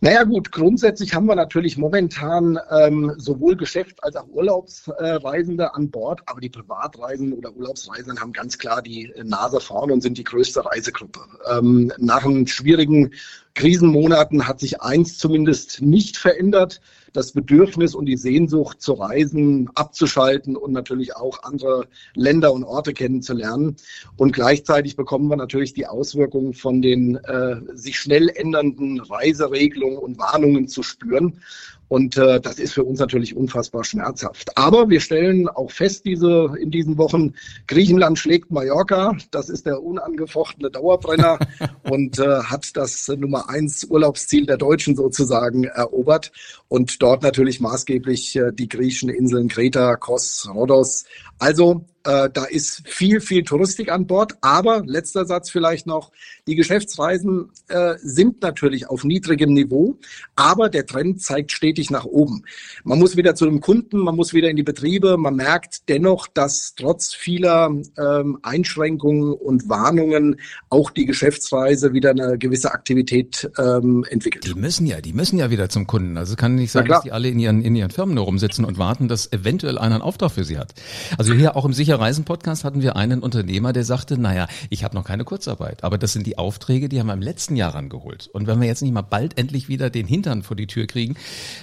Naja 0.00 0.24
gut, 0.24 0.52
grundsätzlich 0.52 1.14
haben 1.14 1.26
wir 1.26 1.34
natürlich 1.34 1.78
momentan 1.78 2.58
ähm, 2.70 3.14
sowohl 3.16 3.56
Geschäft 3.56 4.02
als 4.04 4.16
auch 4.16 4.28
Urlaub 4.28 4.47
Urlaubsreisende 4.48 5.74
an 5.74 5.90
Bord, 5.90 6.22
aber 6.26 6.40
die 6.40 6.48
Privatreisenden 6.48 7.36
oder 7.36 7.54
Urlaubsreisenden 7.54 8.20
haben 8.20 8.32
ganz 8.32 8.56
klar 8.56 8.80
die 8.80 9.12
Nase 9.22 9.60
vorne 9.60 9.92
und 9.92 10.00
sind 10.00 10.16
die 10.16 10.24
größte 10.24 10.64
Reisegruppe. 10.64 11.20
Ähm, 11.50 11.92
nach 11.98 12.24
einem 12.24 12.46
schwierigen 12.46 13.12
Krisenmonaten 13.54 14.46
hat 14.46 14.60
sich 14.60 14.80
eins 14.80 15.18
zumindest 15.18 15.82
nicht 15.82 16.16
verändert. 16.16 16.80
Das 17.12 17.32
Bedürfnis 17.32 17.94
und 17.94 18.06
die 18.06 18.16
Sehnsucht 18.16 18.80
zu 18.80 18.92
reisen, 18.92 19.68
abzuschalten 19.74 20.56
und 20.56 20.72
natürlich 20.72 21.16
auch 21.16 21.42
andere 21.42 21.88
Länder 22.14 22.52
und 22.52 22.64
Orte 22.64 22.92
kennenzulernen. 22.92 23.76
Und 24.16 24.32
gleichzeitig 24.32 24.94
bekommen 24.94 25.28
wir 25.28 25.36
natürlich 25.36 25.72
die 25.72 25.86
Auswirkungen 25.86 26.54
von 26.54 26.80
den 26.80 27.16
äh, 27.16 27.56
sich 27.74 27.98
schnell 27.98 28.28
ändernden 28.28 29.00
Reiseregelungen 29.00 29.98
und 29.98 30.18
Warnungen 30.18 30.68
zu 30.68 30.82
spüren. 30.82 31.40
Und 31.88 32.16
äh, 32.16 32.40
das 32.40 32.58
ist 32.58 32.74
für 32.74 32.84
uns 32.84 33.00
natürlich 33.00 33.34
unfassbar 33.34 33.84
schmerzhaft. 33.84 34.56
Aber 34.56 34.88
wir 34.88 35.00
stellen 35.00 35.48
auch 35.48 35.70
fest, 35.70 36.04
diese 36.04 36.50
in 36.60 36.70
diesen 36.70 36.98
Wochen, 36.98 37.34
Griechenland 37.66 38.18
schlägt 38.18 38.50
Mallorca. 38.50 39.16
Das 39.30 39.48
ist 39.48 39.66
der 39.66 39.82
unangefochtene 39.82 40.70
Dauerbrenner 40.70 41.38
und 41.90 42.18
äh, 42.18 42.42
hat 42.42 42.76
das 42.76 43.08
Nummer 43.08 43.48
eins 43.48 43.84
Urlaubsziel 43.84 44.46
der 44.46 44.58
Deutschen 44.58 44.96
sozusagen 44.96 45.64
erobert. 45.64 46.30
Und 46.68 47.02
dort 47.02 47.22
natürlich 47.22 47.60
maßgeblich 47.60 48.36
äh, 48.36 48.52
die 48.52 48.68
griechischen 48.68 49.08
Inseln 49.08 49.48
Kreta, 49.48 49.96
Kos, 49.96 50.48
Rhodos. 50.52 51.04
Also 51.38 51.84
äh, 52.08 52.30
da 52.32 52.44
ist 52.44 52.82
viel, 52.88 53.20
viel 53.20 53.44
Touristik 53.44 53.92
an 53.92 54.06
Bord. 54.06 54.38
Aber 54.40 54.82
letzter 54.86 55.26
Satz 55.26 55.50
vielleicht 55.50 55.86
noch, 55.86 56.10
die 56.46 56.56
Geschäftsreisen 56.56 57.50
äh, 57.68 57.96
sind 57.98 58.40
natürlich 58.40 58.88
auf 58.88 59.04
niedrigem 59.04 59.52
Niveau, 59.52 59.98
aber 60.34 60.70
der 60.70 60.86
Trend 60.86 61.20
zeigt 61.20 61.52
stetig 61.52 61.90
nach 61.90 62.06
oben. 62.06 62.44
Man 62.82 62.98
muss 62.98 63.16
wieder 63.16 63.34
zu 63.34 63.44
dem 63.44 63.60
Kunden, 63.60 63.98
man 63.98 64.16
muss 64.16 64.32
wieder 64.32 64.48
in 64.48 64.56
die 64.56 64.62
Betriebe. 64.62 65.18
Man 65.18 65.36
merkt 65.36 65.88
dennoch, 65.90 66.26
dass 66.26 66.74
trotz 66.74 67.12
vieler 67.12 67.70
ähm, 67.98 68.38
Einschränkungen 68.42 69.34
und 69.34 69.68
Warnungen 69.68 70.40
auch 70.70 70.90
die 70.90 71.04
Geschäftsreise 71.04 71.92
wieder 71.92 72.10
eine 72.10 72.38
gewisse 72.38 72.72
Aktivität 72.72 73.50
ähm, 73.58 74.06
entwickelt. 74.08 74.46
Die 74.46 74.54
müssen 74.54 74.86
ja, 74.86 75.02
die 75.02 75.12
müssen 75.12 75.38
ja 75.38 75.50
wieder 75.50 75.68
zum 75.68 75.86
Kunden. 75.86 76.16
Also 76.16 76.32
es 76.32 76.36
kann 76.38 76.54
nicht 76.54 76.72
sein, 76.72 76.86
dass 76.86 77.02
die 77.02 77.12
alle 77.12 77.28
in 77.28 77.38
ihren, 77.38 77.60
in 77.60 77.76
ihren 77.76 77.90
Firmen 77.90 78.14
nur 78.14 78.24
rumsitzen 78.24 78.64
und 78.64 78.78
warten, 78.78 79.08
dass 79.08 79.30
eventuell 79.30 79.76
einer 79.76 79.96
einen 79.96 80.02
Auftrag 80.02 80.32
für 80.32 80.44
sie 80.44 80.58
hat. 80.58 80.74
Also 81.18 81.34
hier 81.34 81.56
auch 81.56 81.64
im 81.64 81.72
Sicher 81.72 81.97
Reisen 81.98 82.24
Podcast 82.24 82.64
hatten 82.64 82.82
wir 82.82 82.96
einen 82.96 83.20
Unternehmer, 83.20 83.72
der 83.72 83.84
sagte, 83.84 84.18
naja, 84.18 84.48
ich 84.70 84.84
habe 84.84 84.94
noch 84.94 85.04
keine 85.04 85.24
Kurzarbeit, 85.24 85.84
aber 85.84 85.98
das 85.98 86.12
sind 86.12 86.26
die 86.26 86.38
Aufträge, 86.38 86.88
die 86.88 87.00
haben 87.00 87.06
wir 87.08 87.14
im 87.14 87.22
letzten 87.22 87.56
Jahr 87.56 87.74
rangeholt. 87.74 88.28
Und 88.32 88.46
wenn 88.46 88.60
wir 88.60 88.68
jetzt 88.68 88.82
nicht 88.82 88.92
mal 88.92 89.02
bald 89.02 89.38
endlich 89.38 89.68
wieder 89.68 89.90
den 89.90 90.06
Hintern 90.06 90.42
vor 90.42 90.56
die 90.56 90.66
Tür 90.66 90.86
kriegen, 90.86 91.16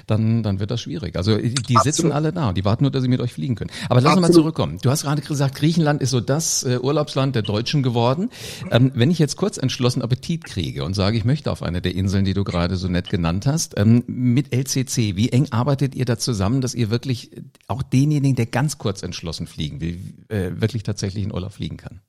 dann, 0.08 0.44
dann 0.44 0.60
wird 0.60 0.72
das 0.72 0.82
schwierig. 0.82 1.16
Also 1.16 1.38
die 1.38 1.54
Absolut. 1.54 1.84
sitzen 1.84 2.12
alle 2.12 2.34
da 2.34 2.50
und 2.50 2.58
die 2.58 2.66
warten 2.66 2.84
nur, 2.84 2.92
dass 2.92 3.02
sie 3.02 3.08
mit 3.08 3.22
euch 3.22 3.34
fliegen 3.34 3.56
können. 3.56 3.72
Aber 3.90 4.02
lass 4.02 4.14
uns 4.14 4.22
mal 4.22 4.32
zurückkommen. 4.32 4.80
Du 4.82 4.90
hast 4.90 5.04
gerade 5.04 5.22
gesagt, 5.22 5.56
Griechenland 5.56 6.02
ist 6.02 6.12
so 6.12 6.22
das 6.22 6.64
äh, 6.64 6.80
Urlaubsland 6.80 7.36
der 7.36 7.42
Deutschen 7.42 7.84
geworden. 7.84 8.30
Ähm, 8.72 8.92
wenn 8.96 9.12
ich 9.12 9.20
jetzt 9.20 9.38
kurz 9.38 9.58
entschlossen 9.58 10.02
Appetit 10.02 10.44
kriege 10.44 10.84
und 10.84 10.94
sage, 10.94 11.18
ich 11.18 11.26
möchte 11.26 11.52
auf 11.52 11.64
eine 11.64 11.82
der 11.82 11.96
Inseln, 11.96 12.26
die 12.26 12.34
du 12.34 12.44
gerade 12.44 12.76
so 12.76 12.88
nett 12.88 13.10
genannt 13.10 13.46
hast, 13.46 13.78
ähm, 13.78 14.04
mit 14.08 14.54
LCC, 14.54 15.16
wie 15.16 15.30
eng 15.30 15.48
arbeitet 15.52 15.96
ihr 15.96 16.06
da 16.06 16.18
zusammen, 16.18 16.62
dass 16.62 16.76
ihr 16.76 16.90
wirklich 16.90 17.32
auch 17.68 17.84
denjenigen, 17.84 18.36
der 18.36 18.46
ganz 18.46 18.78
kurz 18.78 19.04
entschlossen 19.04 19.48
fliegen 19.48 19.82
will, 19.82 20.00
äh, 20.30 20.52
wirklich 20.56 20.84
tatsächlich 20.84 21.24
in 21.24 21.34
Urlaub 21.34 21.54
fliegen 21.54 21.78
kann? 21.78 22.02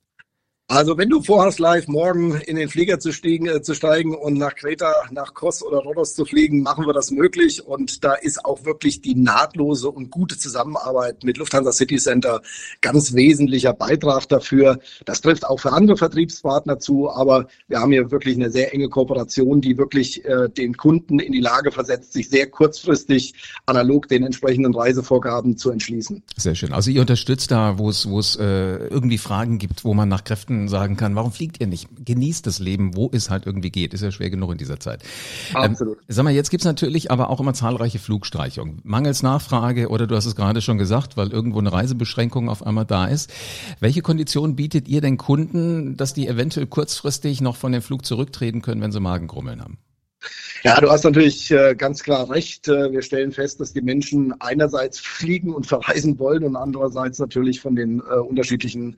Also 0.69 0.99
wenn 0.99 1.09
du 1.09 1.23
vorhast, 1.23 1.61
live 1.61 1.87
morgen 1.87 2.41
in 2.41 2.57
den 2.57 2.69
Flieger 2.69 2.99
zu, 2.99 3.13
stiegen, 3.13 3.47
äh, 3.47 3.63
zu 3.63 3.73
steigen 3.73 4.17
und 4.17 4.35
nach 4.35 4.57
Kreta, 4.57 4.93
nach 5.13 5.33
Kos 5.33 5.63
oder 5.63 5.79
Rhodos 5.79 6.15
zu 6.15 6.25
fliegen, 6.25 6.61
machen 6.61 6.87
wir 6.87 6.93
das 6.93 7.13
möglich. 7.13 7.65
Und 7.65 8.03
da 8.03 8.15
ist 8.15 8.45
auch 8.45 8.65
wirklich 8.65 9.01
die 9.01 9.15
nahtlose 9.15 9.89
und 9.89 10.11
gute 10.11 10.37
Zusammenarbeit 10.37 11.23
mit 11.23 11.39
Lufthansa 11.39 11.71
City 11.71 11.99
Center 11.99 12.43
ganz 12.81 13.15
wesentlicher 13.15 13.75
Beitrag 13.75 14.29
dafür. 14.29 14.81
Das 15.05 15.21
trifft 15.21 15.47
auch 15.47 15.61
für 15.61 15.73
andere 15.73 15.97
Vertriebspartner 15.97 16.81
zu, 16.81 17.11
aber 17.11 17.47
wir 17.69 17.79
haben 17.79 17.93
hier 17.93 18.11
wirklich 18.11 18.35
eine 18.35 18.51
sehr 18.51 18.75
enge 18.75 18.89
Kooperation, 18.89 19.61
die 19.61 19.79
wirklich 19.79 20.25
äh, 20.25 20.49
den 20.49 20.77
Kunden 20.77 21.21
in 21.21 21.31
die 21.31 21.41
Lage 21.41 21.71
versetzt, 21.71 22.13
sich 22.13 22.29
sehr 22.29 22.51
kurzfristig 22.51 23.35
analog 23.67 24.09
den 24.09 24.25
entsprechenden 24.25 24.75
Reisevorgaben 24.75 25.57
zu 25.57 25.71
entschließen. 25.71 26.25
Sehr 26.37 26.57
schön. 26.57 26.73
Also 26.73 26.91
ihr 26.91 27.03
unterstützt 27.03 27.53
da, 27.53 27.79
wo 27.79 27.89
es, 27.89 28.05
äh, 28.35 28.89
irgendwie 28.89 29.19
Fragen 29.19 29.59
gibt, 29.59 29.85
wo 29.85 29.95
man 29.95 30.09
nach 30.09 30.25
Kräften 30.25 30.56
Leuten 30.57 30.69
sagen 30.69 30.97
kann, 30.97 31.15
warum 31.15 31.33
fliegt 31.33 31.61
ihr 31.61 31.67
nicht? 31.67 31.89
Genießt 32.05 32.47
das 32.47 32.59
Leben, 32.59 32.97
wo 32.97 33.11
es 33.13 33.31
halt 33.31 33.47
irgendwie 33.47 33.71
geht. 33.71 33.95
Ist 33.95 34.03
ja 34.03 34.11
schwer 34.11 34.31
genug 34.31 34.53
in 34.53 34.59
dieser 34.59 34.81
Zeit. 34.81 35.03
Ähm, 35.51 35.73
Absolut. 35.73 35.99
Ähm, 35.99 36.05
sag 36.09 36.25
mal, 36.25 36.33
jetzt 36.33 36.51
gibt's 36.51 36.67
natürlich 36.67 37.11
aber 37.11 37.31
auch 37.31 37.41
immer 37.41 37.55
zahlreiche 37.55 37.99
Flugstreichungen. 37.99 38.81
Mangels 38.85 39.23
Nachfrage 39.23 39.89
oder 39.89 40.07
du 40.07 40.17
hast 40.17 40.27
es 40.27 40.37
gerade 40.37 40.61
schon 40.61 40.79
gesagt, 40.79 41.17
weil 41.17 41.31
irgendwo 41.31 41.59
eine 41.59 41.73
Reisebeschränkung 41.73 42.49
auf 42.49 42.65
einmal 42.67 42.85
da 42.85 43.07
ist. 43.07 43.33
Welche 43.81 44.03
Konditionen 44.03 44.57
bietet 44.57 44.89
ihr 44.89 45.01
den 45.01 45.17
Kunden, 45.17 45.97
dass 45.97 46.15
die 46.15 46.27
eventuell 46.27 46.67
kurzfristig 46.67 47.41
noch 47.41 47.57
von 47.57 47.73
dem 47.73 47.83
Flug 47.83 48.05
zurücktreten 48.05 48.63
können, 48.63 48.81
wenn 48.81 48.93
sie 48.93 49.01
Magengrummeln 49.01 49.61
haben? 49.61 49.79
Ja, 50.67 50.81
du 50.81 50.91
hast 50.91 51.05
natürlich 51.05 51.51
äh, 51.53 51.77
ganz 51.77 52.03
klar 52.03 52.29
recht. 52.29 52.67
Äh, 52.67 52.91
wir 52.91 53.03
stellen 53.03 53.31
fest, 53.31 53.61
dass 53.61 53.73
die 53.73 53.83
Menschen 53.83 54.35
einerseits 54.41 54.99
fliegen 54.99 55.55
und 55.55 55.67
verreisen 55.67 56.19
wollen 56.19 56.43
und 56.43 56.57
andererseits 56.57 57.21
natürlich 57.21 57.61
von 57.61 57.77
den 57.77 58.01
äh, 58.01 58.15
unterschiedlichen 58.15 58.97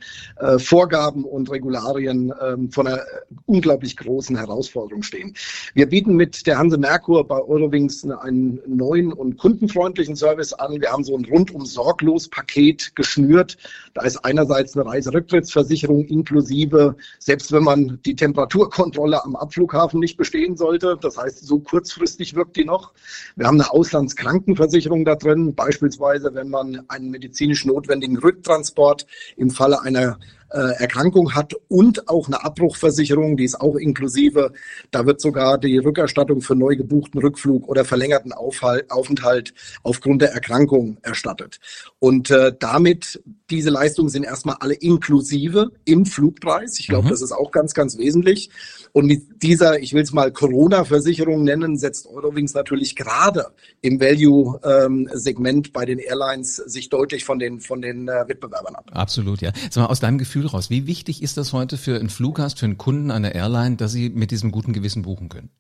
Vorgaben 0.59 1.25
und 1.25 1.51
Regularien 1.51 2.33
ähm, 2.41 2.71
von 2.71 2.87
einer 2.87 3.03
unglaublich 3.47 3.97
großen 3.97 4.37
Herausforderung 4.37 5.03
stehen. 5.03 5.35
Wir 5.75 5.87
bieten 5.87 6.15
mit 6.15 6.47
der 6.47 6.59
Hanse 6.59 6.79
Merkur 6.79 7.27
bei 7.27 7.41
Eurowings 7.41 8.09
einen 8.09 8.61
neuen 8.67 9.13
und 9.13 9.37
kundenfreundlichen 9.37 10.17
Service 10.17 10.53
an. 10.53 10.81
Wir 10.81 10.91
haben 10.91 11.05
so 11.05 11.17
ein 11.17 11.25
rundum 11.25 11.67
sorglos 11.67 12.29
Paket 12.29 12.95
geschnürt. 12.97 13.59
Da 13.95 14.03
ist 14.03 14.25
einerseits 14.25 14.77
eine 14.77 14.87
Reiserücktrittsversicherung 14.87 16.05
inklusive, 16.05 16.97
selbst 17.19 17.53
wenn 17.53 17.65
man 17.65 17.99
die 18.07 18.15
Temperaturkontrolle 18.15 19.25
am 19.25 19.37
Abflughafen 19.37 20.01
nicht 20.01 20.17
bestehen 20.17 20.57
sollte. 20.57 20.97
Das 21.01 21.18
heißt, 21.19 21.47
so 21.47 21.59
kurzfristig 21.61 22.35
wirkt 22.35 22.57
die 22.57 22.65
noch. 22.65 22.93
Wir 23.37 23.47
haben 23.47 23.61
eine 23.61 23.71
Auslandskrankenversicherung 23.71 25.05
da 25.05 25.15
drin, 25.15 25.55
beispielsweise 25.55 26.35
wenn 26.35 26.49
man 26.49 26.85
einen 26.89 27.11
medizinisch 27.11 27.65
notwendigen 27.65 28.19
Rücktransport 28.19 29.07
im 29.37 29.51
Falle 29.51 29.83
einer 29.83 30.19
Erkrankung 30.57 31.35
hat 31.35 31.55
und 31.69 32.09
auch 32.09 32.27
eine 32.27 32.45
Abbruchversicherung, 32.45 33.37
die 33.37 33.45
ist 33.45 33.61
auch 33.61 33.77
inklusive. 33.77 34.53
Da 34.91 35.07
wird 35.07 35.21
sogar 35.21 35.59
die 35.59 35.79
Rückerstattung 35.79 36.41
für 36.41 36.57
neu 36.57 36.77
gebuchten 36.77 37.21
Rückflug 37.21 37.69
oder 37.69 37.85
verlängerten 37.85 38.33
Aufhalt, 38.33 38.91
Aufenthalt 38.91 39.53
aufgrund 39.83 40.23
der 40.23 40.33
Erkrankung 40.33 40.99
erstattet. 41.03 41.61
Und 41.99 42.31
äh, 42.31 42.53
damit, 42.59 43.23
diese 43.51 43.71
Leistungen 43.71 44.09
sind 44.09 44.25
erstmal 44.25 44.57
alle 44.61 44.75
inklusive 44.75 45.73
im 45.85 46.07
Flugpreis. 46.07 46.79
Ich 46.79 46.89
glaube, 46.89 47.07
mhm. 47.07 47.11
das 47.11 47.23
ist 47.23 47.33
auch 47.33 47.51
ganz, 47.51 47.75
ganz 47.75 47.99
wesentlich. 47.99 48.51
Und 48.93 49.07
mit 49.07 49.43
dieser, 49.43 49.81
ich 49.81 49.93
will 49.93 50.03
es 50.03 50.13
mal 50.13 50.33
Corona-Versicherung 50.33 51.45
nennen, 51.45 51.77
setzt 51.77 52.07
Eurowings 52.07 52.55
natürlich 52.55 52.97
gerade 52.97 53.47
im 53.81 54.01
Value-Segment 54.01 55.67
ähm, 55.67 55.73
bei 55.73 55.85
den 55.85 55.99
Airlines 55.99 56.57
sich 56.57 56.89
deutlich 56.89 57.25
von 57.25 57.39
den, 57.39 57.61
von 57.61 57.83
den 57.83 58.09
äh, 58.09 58.29
Wettbewerbern 58.29 58.75
ab. 58.75 58.91
Absolut, 58.93 59.43
ja. 59.43 59.53
Sag 59.71 59.83
mal, 59.83 59.87
aus 59.87 60.01
deinem 60.01 60.19
Gefühl 60.19 60.38
raus, 60.47 60.71
wie 60.71 60.87
wichtig 60.87 61.23
ist 61.23 61.37
das 61.37 61.53
heute 61.53 61.77
für 61.77 61.99
einen 61.99 62.11
Fluggast, 62.11 62.59
für 62.59 62.67
einen 62.67 62.79
Kunden 62.79 63.11
einer 63.11 63.35
Airline, 63.35 63.77
dass 63.77 63.93
sie 63.93 64.11
mit 64.11 64.31
diesem 64.31 64.51
guten 64.51 64.73
Gewissen 64.73 65.03
buchen 65.03 65.29
können? 65.29 65.51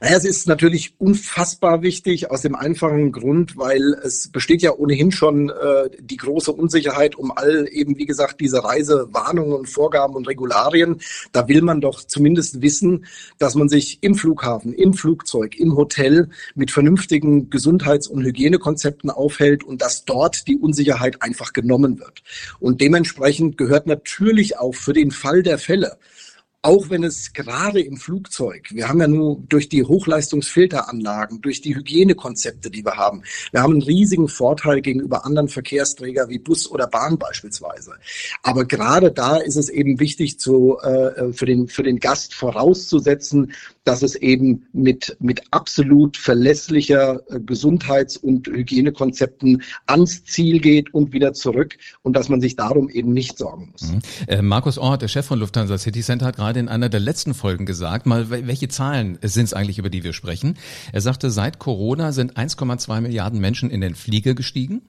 Naja, 0.00 0.16
es 0.16 0.24
ist 0.24 0.48
natürlich 0.48 0.94
unfassbar 0.98 1.82
wichtig 1.82 2.30
aus 2.30 2.42
dem 2.42 2.54
einfachen 2.54 3.12
Grund, 3.12 3.56
weil 3.56 3.94
es 4.02 4.28
besteht 4.28 4.62
ja 4.62 4.72
ohnehin 4.72 5.12
schon 5.12 5.50
äh, 5.50 5.90
die 6.00 6.16
große 6.16 6.52
Unsicherheit 6.52 7.16
um 7.16 7.32
all 7.34 7.68
eben, 7.70 7.96
wie 7.96 8.06
gesagt, 8.06 8.40
diese 8.40 8.64
Reisewarnungen 8.64 9.52
und 9.52 9.68
Vorgaben 9.68 10.14
und 10.14 10.26
Regularien. 10.26 11.00
Da 11.32 11.48
will 11.48 11.62
man 11.62 11.80
doch 11.80 12.02
zumindest 12.02 12.62
wissen, 12.62 13.06
dass 13.38 13.54
man 13.54 13.68
sich 13.68 13.98
im 14.02 14.14
Flughafen, 14.14 14.72
im 14.72 14.94
Flugzeug, 14.94 15.56
im 15.56 15.76
Hotel 15.76 16.28
mit 16.54 16.70
vernünftigen 16.70 17.50
Gesundheits- 17.50 18.08
und 18.08 18.24
Hygienekonzepten 18.24 19.10
aufhält 19.10 19.64
und 19.64 19.82
dass 19.82 20.04
dort 20.04 20.48
die 20.48 20.56
Unsicherheit 20.56 21.22
einfach 21.22 21.52
genommen 21.52 21.98
wird. 21.98 22.22
Und 22.58 22.80
dementsprechend 22.80 23.56
gehört 23.56 23.86
natürlich 23.86 24.58
auch 24.58 24.74
für 24.74 24.92
den 24.92 25.10
Fall 25.10 25.42
der 25.42 25.58
Fälle 25.58 25.98
auch 26.64 26.88
wenn 26.88 27.04
es 27.04 27.34
gerade 27.34 27.80
im 27.80 27.98
Flugzeug, 27.98 28.70
wir 28.72 28.88
haben 28.88 28.98
ja 28.98 29.06
nur 29.06 29.38
durch 29.50 29.68
die 29.68 29.84
Hochleistungsfilteranlagen, 29.84 31.42
durch 31.42 31.60
die 31.60 31.76
Hygienekonzepte, 31.76 32.70
die 32.70 32.82
wir 32.82 32.96
haben, 32.96 33.22
wir 33.52 33.60
haben 33.60 33.74
einen 33.74 33.82
riesigen 33.82 34.28
Vorteil 34.28 34.80
gegenüber 34.80 35.26
anderen 35.26 35.48
Verkehrsträgern 35.48 36.30
wie 36.30 36.38
Bus 36.38 36.70
oder 36.70 36.86
Bahn 36.86 37.18
beispielsweise. 37.18 37.92
Aber 38.42 38.64
gerade 38.64 39.12
da 39.12 39.36
ist 39.36 39.56
es 39.56 39.68
eben 39.68 40.00
wichtig, 40.00 40.40
zu, 40.40 40.78
äh, 40.78 41.34
für, 41.34 41.44
den, 41.44 41.68
für 41.68 41.82
den 41.82 41.98
Gast 41.98 42.34
vorauszusetzen, 42.34 43.52
dass 43.84 44.02
es 44.02 44.14
eben 44.14 44.66
mit, 44.72 45.18
mit 45.20 45.42
absolut 45.50 46.16
verlässlicher 46.16 47.20
äh, 47.28 47.40
Gesundheits- 47.40 48.16
und 48.16 48.46
Hygienekonzepten 48.46 49.62
ans 49.86 50.24
Ziel 50.24 50.60
geht 50.60 50.94
und 50.94 51.12
wieder 51.12 51.34
zurück 51.34 51.76
und 52.00 52.16
dass 52.16 52.30
man 52.30 52.40
sich 52.40 52.56
darum 52.56 52.88
eben 52.88 53.12
nicht 53.12 53.36
sorgen 53.36 53.70
muss. 53.72 53.92
Mhm. 53.92 53.98
Äh, 54.26 54.40
Markus 54.40 54.78
Ort, 54.78 55.02
der 55.02 55.08
Chef 55.08 55.26
von 55.26 55.38
Lufthansa 55.38 55.76
City 55.76 56.00
Center, 56.00 56.24
hat 56.24 56.36
gerade 56.36 56.53
in 56.56 56.68
einer 56.68 56.88
der 56.88 57.00
letzten 57.00 57.34
Folgen 57.34 57.66
gesagt, 57.66 58.06
mal 58.06 58.30
welche 58.30 58.68
Zahlen 58.68 59.18
sind 59.22 59.44
es 59.44 59.54
eigentlich, 59.54 59.78
über 59.78 59.90
die 59.90 60.04
wir 60.04 60.12
sprechen. 60.12 60.56
Er 60.92 61.00
sagte, 61.00 61.30
seit 61.30 61.58
Corona 61.58 62.12
sind 62.12 62.36
1,2 62.36 63.00
Milliarden 63.00 63.40
Menschen 63.40 63.70
in 63.70 63.80
den 63.80 63.94
Flieger 63.94 64.34
gestiegen. 64.34 64.82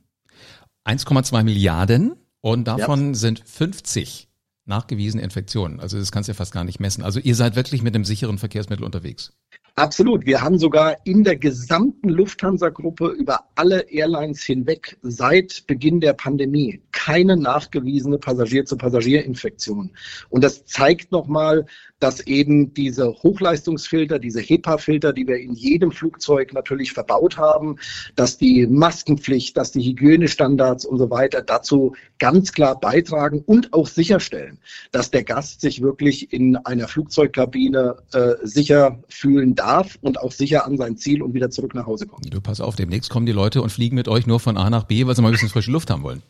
1,2 0.85 1.43
Milliarden 1.43 2.15
und 2.41 2.67
davon 2.67 3.09
ja. 3.09 3.13
sind 3.15 3.41
50 3.43 4.29
nachgewiesene 4.65 5.23
Infektionen. 5.23 5.79
Also 5.79 5.97
das 5.97 6.11
kannst 6.11 6.27
du 6.27 6.31
ja 6.31 6.35
fast 6.35 6.51
gar 6.51 6.63
nicht 6.63 6.79
messen. 6.79 7.03
Also 7.03 7.19
ihr 7.19 7.35
seid 7.35 7.55
wirklich 7.55 7.81
mit 7.81 7.95
einem 7.95 8.05
sicheren 8.05 8.37
Verkehrsmittel 8.37 8.83
unterwegs. 8.83 9.33
Absolut. 9.77 10.25
Wir 10.25 10.41
haben 10.41 10.57
sogar 10.57 10.95
in 11.03 11.25
der 11.25 11.35
gesamten 11.35 12.07
Lufthansa-Gruppe 12.07 13.09
über 13.09 13.41
alle 13.55 13.81
Airlines 13.89 14.41
hinweg 14.41 14.97
seit 15.01 15.67
Beginn 15.67 15.99
der 15.99 16.13
Pandemie 16.13 16.81
keine 16.93 17.35
nachgewiesene 17.35 18.17
Passagier-zu-Passagier-Infektion. 18.17 19.91
Und 20.29 20.43
das 20.45 20.65
zeigt 20.65 21.11
nochmal, 21.11 21.65
dass 21.99 22.25
eben 22.25 22.73
diese 22.73 23.07
Hochleistungsfilter, 23.07 24.17
diese 24.17 24.39
HEPA-Filter, 24.39 25.11
die 25.11 25.27
wir 25.27 25.37
in 25.37 25.53
jedem 25.53 25.91
Flugzeug 25.91 26.53
natürlich 26.53 26.93
verbaut 26.93 27.37
haben, 27.37 27.77
dass 28.15 28.37
die 28.37 28.67
Maskenpflicht, 28.67 29.57
dass 29.57 29.73
die 29.73 29.81
Hygienestandards 29.81 30.85
und 30.85 30.99
so 30.99 31.09
weiter 31.09 31.41
dazu 31.41 31.95
ganz 32.17 32.53
klar 32.53 32.79
beitragen 32.79 33.43
und 33.45 33.73
auch 33.73 33.87
sicherstellen, 33.87 34.57
dass 34.93 35.11
der 35.11 35.25
Gast 35.25 35.59
sich 35.61 35.81
wirklich 35.81 36.31
in 36.31 36.55
einer 36.55 36.87
Flugzeugkabine 36.87 37.97
äh, 38.13 38.35
sicher 38.43 39.03
fühlen 39.09 39.55
darf 39.55 39.64
und 40.01 40.19
auch 40.19 40.31
sicher 40.31 40.65
an 40.65 40.77
sein 40.77 40.97
Ziel 40.97 41.21
und 41.21 41.33
wieder 41.33 41.49
zurück 41.49 41.75
nach 41.75 41.85
Hause 41.85 42.07
kommt. 42.07 42.33
Du 42.33 42.41
pass 42.41 42.61
auf, 42.61 42.75
demnächst 42.75 43.09
kommen 43.09 43.25
die 43.25 43.31
Leute 43.31 43.61
und 43.61 43.69
fliegen 43.69 43.95
mit 43.95 44.07
euch 44.07 44.27
nur 44.27 44.39
von 44.39 44.57
A 44.57 44.69
nach 44.69 44.83
B, 44.83 45.05
weil 45.05 45.15
sie 45.15 45.21
mal 45.21 45.29
ein 45.29 45.33
bisschen 45.33 45.49
frische 45.49 45.71
Luft 45.71 45.89
haben 45.89 46.03
wollen. 46.03 46.21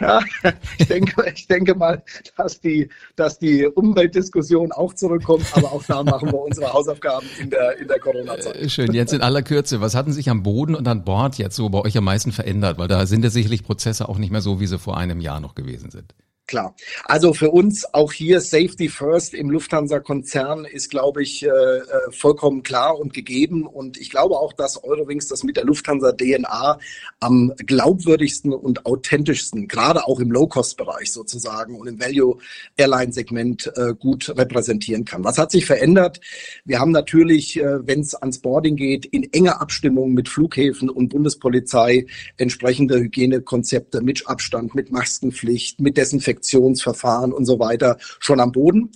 Ja, 0.00 0.20
ich 0.78 0.88
denke, 0.88 1.32
ich 1.34 1.46
denke 1.46 1.74
mal, 1.74 2.02
dass 2.36 2.60
die, 2.60 2.88
dass 3.16 3.38
die 3.38 3.66
Umweltdiskussion 3.66 4.72
auch 4.72 4.94
zurückkommt, 4.94 5.46
aber 5.52 5.72
auch 5.72 5.82
da 5.84 6.02
machen 6.02 6.30
wir 6.30 6.38
unsere 6.38 6.72
Hausaufgaben 6.72 7.26
in 7.40 7.50
der, 7.50 7.78
in 7.78 7.88
der 7.88 7.98
Corona-Zeit. 7.98 8.56
Äh, 8.56 8.68
schön. 8.68 8.92
Jetzt 8.92 9.12
in 9.12 9.22
aller 9.22 9.42
Kürze. 9.42 9.80
Was 9.80 9.94
hatten 9.94 10.12
sich 10.12 10.28
am 10.28 10.42
Boden 10.42 10.74
und 10.74 10.86
an 10.88 11.04
Bord 11.04 11.38
jetzt 11.38 11.56
so 11.56 11.68
bei 11.68 11.80
euch 11.80 11.96
am 11.96 12.04
meisten 12.04 12.32
verändert? 12.32 12.78
Weil 12.78 12.88
da 12.88 13.06
sind 13.06 13.24
ja 13.24 13.30
sicherlich 13.30 13.64
Prozesse 13.64 14.08
auch 14.08 14.18
nicht 14.18 14.30
mehr 14.30 14.40
so, 14.40 14.60
wie 14.60 14.66
sie 14.66 14.78
vor 14.78 14.96
einem 14.96 15.20
Jahr 15.20 15.40
noch 15.40 15.54
gewesen 15.54 15.90
sind. 15.90 16.14
Klar. 16.46 16.76
Also 17.04 17.32
für 17.32 17.50
uns 17.50 17.86
auch 17.94 18.12
hier 18.12 18.38
Safety 18.42 18.90
First 18.90 19.32
im 19.32 19.48
Lufthansa-Konzern 19.48 20.66
ist, 20.66 20.90
glaube 20.90 21.22
ich, 21.22 21.42
äh, 21.42 21.48
äh, 21.48 21.82
vollkommen 22.10 22.62
klar 22.62 22.98
und 22.98 23.14
gegeben. 23.14 23.66
Und 23.66 23.96
ich 23.96 24.10
glaube 24.10 24.38
auch, 24.38 24.52
dass 24.52 24.84
Eurowings 24.84 25.28
das 25.28 25.42
mit 25.42 25.56
der 25.56 25.64
Lufthansa-DNA 25.64 26.78
am 27.20 27.54
glaubwürdigsten 27.56 28.52
und 28.52 28.84
authentischsten, 28.84 29.68
gerade 29.68 30.06
auch 30.06 30.20
im 30.20 30.30
Low-Cost-Bereich 30.30 31.12
sozusagen 31.12 31.76
und 31.76 31.86
im 31.86 31.98
Value-Airline-Segment 31.98 33.72
äh, 33.76 33.94
gut 33.94 34.28
repräsentieren 34.36 35.06
kann. 35.06 35.24
Was 35.24 35.38
hat 35.38 35.50
sich 35.50 35.64
verändert? 35.64 36.20
Wir 36.66 36.78
haben 36.78 36.92
natürlich, 36.92 37.56
wenn 37.56 38.00
es 38.00 38.14
ans 38.14 38.38
Boarding 38.38 38.76
geht, 38.76 39.06
in 39.06 39.32
enger 39.32 39.60
Abstimmung 39.60 40.12
mit 40.12 40.28
Flughäfen 40.28 40.90
und 40.90 41.08
Bundespolizei 41.08 42.06
entsprechende 42.36 42.98
Hygienekonzepte 42.98 44.02
mit 44.02 44.26
Abstand, 44.26 44.74
mit 44.74 44.92
Maskenpflicht, 44.92 45.80
mit 45.80 45.96
Desinfektion 45.96 46.33
Desinfektionsverfahren 46.34 47.32
und 47.32 47.44
so 47.44 47.58
weiter 47.58 47.96
schon 48.18 48.40
am 48.40 48.52
Boden. 48.52 48.90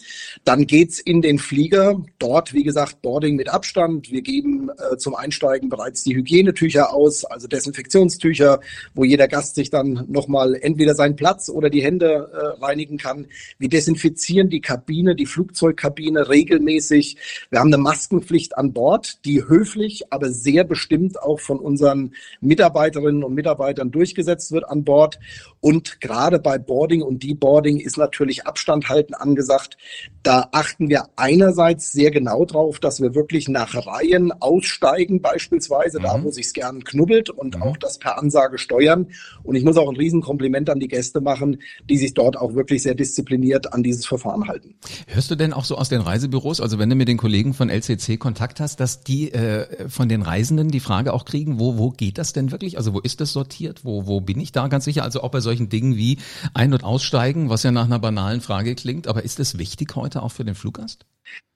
Dann 0.45 0.67
geht's 0.67 0.99
in 0.99 1.23
den 1.23 1.39
Flieger. 1.39 2.03
Dort, 2.19 2.53
wie 2.55 2.63
gesagt, 2.63 3.03
Boarding 3.03 3.37
mit 3.37 3.49
Abstand. 3.49 4.11
Wir 4.11 4.23
geben 4.23 4.71
äh, 4.71 4.97
zum 4.97 5.15
Einsteigen 5.15 5.69
bereits 5.69 6.05
die 6.05 6.15
Hygienetücher 6.15 6.93
aus, 6.93 7.25
also 7.25 7.47
Desinfektionstücher, 7.47 8.61
wo 8.95 9.05
jeder 9.05 9.29
Gast 9.29 9.55
sich 9.55 9.71
dann 9.71 10.05
nochmal 10.09 10.55
entweder 10.55 10.95
seinen 10.95 11.17
Platz 11.17 11.49
oder 11.49 11.71
die 11.71 11.83
Hände 11.83 12.31
äh, 12.33 12.65
reinigen 12.65 12.99
kann. 12.99 13.27
Wir 13.59 13.69
desinfizieren 13.69 14.51
die 14.51 14.61
Kabine, 14.61 15.15
die 15.15 15.27
Flugzeugkabine 15.27 16.29
regelmäßig. 16.29 17.17
Wir 17.51 17.61
haben 17.61 17.73
eine 17.73 17.79
Maskenpflicht 17.79 18.57
an 18.57 18.73
Bord, 18.73 19.25
die 19.25 19.45
höflich, 19.47 20.13
aber 20.13 20.31
sehr 20.31 20.65
bestimmt 20.65 21.21
auch 21.23 21.41
von 21.41 21.59
unseren 21.59 22.13
Mitarbeiterinnen 22.41 23.23
und 23.23 23.35
Mitarbeitern 23.35 23.91
durchgesetzt 23.91 24.53
wird 24.53 24.69
an 24.69 24.85
Bord. 24.85 25.19
Und 25.61 26.01
gerade 26.01 26.39
bei 26.39 26.59
Boarding 26.59 27.03
und 27.03 27.23
Deboarding 27.29 27.79
ist 27.79 27.99
natürlich 27.99 28.47
Abstand 28.47 28.89
halten 28.89 29.15
angesagt. 29.15 29.77
Da 30.23 30.49
achten 30.53 30.89
wir 30.89 31.09
einerseits 31.17 31.93
sehr 31.93 32.11
genau 32.11 32.45
drauf, 32.45 32.81
dass 32.81 33.01
wir 33.01 33.15
wirklich 33.15 33.49
nach 33.49 33.75
Reihen 33.75 34.33
aussteigen, 34.33 35.21
beispielsweise 35.21 35.99
mhm. 35.99 36.03
da, 36.05 36.23
wo 36.25 36.31
sich's 36.31 36.53
gern 36.53 36.85
knubbelt 36.85 37.31
und 37.31 37.57
mhm. 37.57 37.63
auch 37.63 37.77
das 37.77 37.99
per 37.99 38.19
Ansage 38.19 38.59
steuern. 38.59 39.09
Und 39.43 39.55
ich 39.57 39.65
muss 39.65 39.77
auch 39.77 39.89
ein 39.89 39.97
Riesenkompliment 39.97 40.71
an 40.71 40.81
die 40.81 40.89
Gäste 40.89 41.21
machen, 41.21 41.59
die 41.89 41.99
sich 41.99 42.15
dort 42.15 42.37
auch 42.37 42.55
wirklich 42.55 42.83
sehr 42.83 42.95
diszipliniert 42.95 43.73
an 43.73 43.83
dieses 43.83 44.07
Verfahren 44.07 44.49
halten. 44.49 44.75
Hörst 45.07 45.31
du 45.31 45.35
denn 45.35 45.53
auch 45.53 45.65
so 45.65 45.77
aus 45.77 45.89
den 45.89 46.01
Reisebüros, 46.01 46.61
also 46.61 46.79
wenn 46.79 46.89
du 46.89 46.97
mit 46.97 47.09
den 47.09 47.19
Kollegen 47.19 47.55
von 47.55 47.69
LCC 47.69 48.19
Kontakt 48.19 48.61
hast, 48.61 48.81
dass 48.81 49.03
die 49.03 49.33
äh, 49.33 49.89
von 49.89 50.09
den 50.09 50.23
Reisenden 50.23 50.71
die 50.71 50.81
Frage 50.81 51.13
auch 51.13 51.25
kriegen, 51.25 51.61
wo, 51.61 51.79
wo 51.79 51.91
geht 51.91 52.19
das 52.19 52.33
denn 52.33 52.51
wirklich? 52.51 52.79
Also 52.79 52.95
wo 52.95 53.01
ist 53.01 53.21
das 53.21 53.33
sortiert? 53.33 53.85
Wo, 53.85 54.07
wo 54.07 54.21
bin 54.21 54.41
ich 54.41 54.53
da 54.53 54.69
ganz 54.69 54.85
sicher? 54.85 55.03
Also 55.03 55.23
auch 55.23 55.31
bei 55.31 55.41
solchen 55.41 55.69
Dingen 55.69 55.97
wie 55.97 56.19
Ein- 56.55 56.73
und 56.73 56.85
Aussteigen, 56.85 57.18
was 57.19 57.65
ja 57.65 57.73
nach 57.73 57.87
einer 57.87 57.99
banalen 57.99 58.41
Frage 58.41 58.77
klingt, 58.77 59.09
aber 59.09 59.25
ist 59.25 59.41
es 59.41 59.59
wichtig 59.59 59.97
heute 59.97 60.23
auch 60.23 60.31
für 60.31 60.45
den 60.45 60.55
Fluggast? 60.55 61.05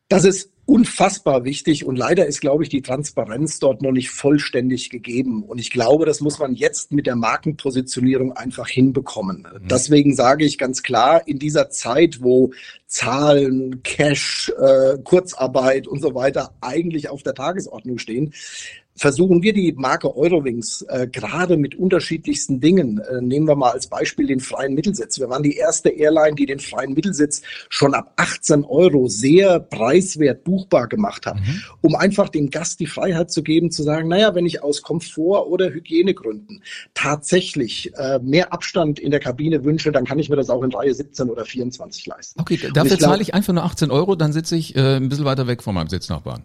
Das 0.09 0.25
ist 0.25 0.51
unfassbar 0.67 1.45
wichtig 1.45 1.85
und 1.85 1.97
leider 1.97 2.27
ist, 2.27 2.41
glaube 2.41 2.65
ich, 2.65 2.69
die 2.69 2.83
Transparenz 2.83 3.61
dort 3.61 3.81
noch 3.81 3.93
nicht 3.93 4.11
vollständig 4.11 4.91
gegeben. 4.91 5.45
Und 5.45 5.61
ich 5.61 5.71
glaube, 5.71 6.05
das 6.05 6.21
muss 6.21 6.41
man 6.41 6.55
jetzt 6.55 6.91
mit 6.93 7.07
der 7.07 7.15
Markenpositionierung 7.15 8.33
einfach 8.33 8.67
hinbekommen. 8.69 9.47
Mhm. 9.51 9.69
Deswegen 9.69 10.17
sage 10.17 10.45
ich 10.45 10.59
ganz 10.59 10.83
klar, 10.83 11.27
in 11.29 11.39
dieser 11.39 11.71
Zeit, 11.71 12.23
wo 12.23 12.53
Zahlen, 12.87 13.85
Cash, 13.85 14.53
äh, 14.59 14.99
Kurzarbeit 15.05 15.87
und 15.87 16.03
so 16.03 16.15
weiter 16.17 16.55
eigentlich 16.61 17.09
auf 17.09 17.23
der 17.23 17.35
Tagesordnung 17.35 17.99
stehen, 17.99 18.35
versuchen 18.95 19.43
wir 19.43 19.53
die 19.53 19.73
Marke 19.73 20.15
Eurowings 20.17 20.83
äh, 20.83 21.07
gerade 21.07 21.57
mit 21.57 21.75
unterschiedlichsten 21.75 22.61
Dingen. 22.61 22.99
Äh, 22.99 23.21
nehmen 23.21 23.47
wir 23.47 23.57
mal 23.57 23.71
als 23.71 23.87
Beispiel 23.87 24.27
den 24.27 24.41
freien 24.41 24.75
Mittelsitz. 24.75 25.19
Wir 25.19 25.29
waren 25.29 25.43
die 25.43 25.57
erste 25.57 25.89
Airline, 25.89 26.35
die 26.35 26.47
den 26.47 26.59
freien 26.59 26.93
Mittelsitz 26.93 27.43
schon 27.69 27.95
ab 27.95 28.13
18 28.17 28.65
Euro 28.65 29.09
sehr 29.09 29.61
preiswert 29.61 30.45
buchbar 30.45 30.89
gemacht 30.89 31.27
hat, 31.27 31.37
mhm. 31.37 31.63
um 31.81 31.95
einfach 31.95 32.29
dem 32.29 32.51
Gast 32.51 32.81
die 32.81 32.87
Freiheit 32.87 33.31
zu 33.31 33.43
geben, 33.43 33.71
zu 33.71 33.83
sagen, 33.83 34.09
naja, 34.09 34.35
wenn 34.35 34.47
ich 34.47 34.63
aus 34.63 34.83
Komfort- 34.83 35.49
oder 35.49 35.71
Hygienegründen 35.71 36.63
tatsächlich 36.95 37.93
äh, 37.97 38.19
mehr 38.21 38.53
Abstand 38.53 38.99
in 38.99 39.11
der 39.11 39.21
Kabine 39.21 39.65
wünsche, 39.65 39.93
dann 39.93 40.05
kann 40.05 40.19
ich 40.19 40.29
mir 40.29 40.37
das 40.37 40.51
auch 40.51 40.63
in 40.63 40.73
Reihe 40.73 40.95
17 40.95 41.31
oder 41.31 41.45
24 41.45 42.07
leisten. 42.07 42.41
Okay, 42.41 42.59
dafür 42.75 42.99
zahle 42.99 43.23
ich 43.23 43.35
einfach 43.35 43.53
nur 43.53 43.65
18 43.65 43.91
Euro, 43.91 44.17
dann 44.17 44.33
sitze 44.33 44.57
ich 44.57 44.77
äh, 44.77 44.97
ein 44.97 45.09
bisschen 45.09 45.25
weiter 45.25 45.47
weg 45.47 45.63
von 45.63 45.75
meinem 45.75 45.89
Sitznachbarn. 45.89 46.45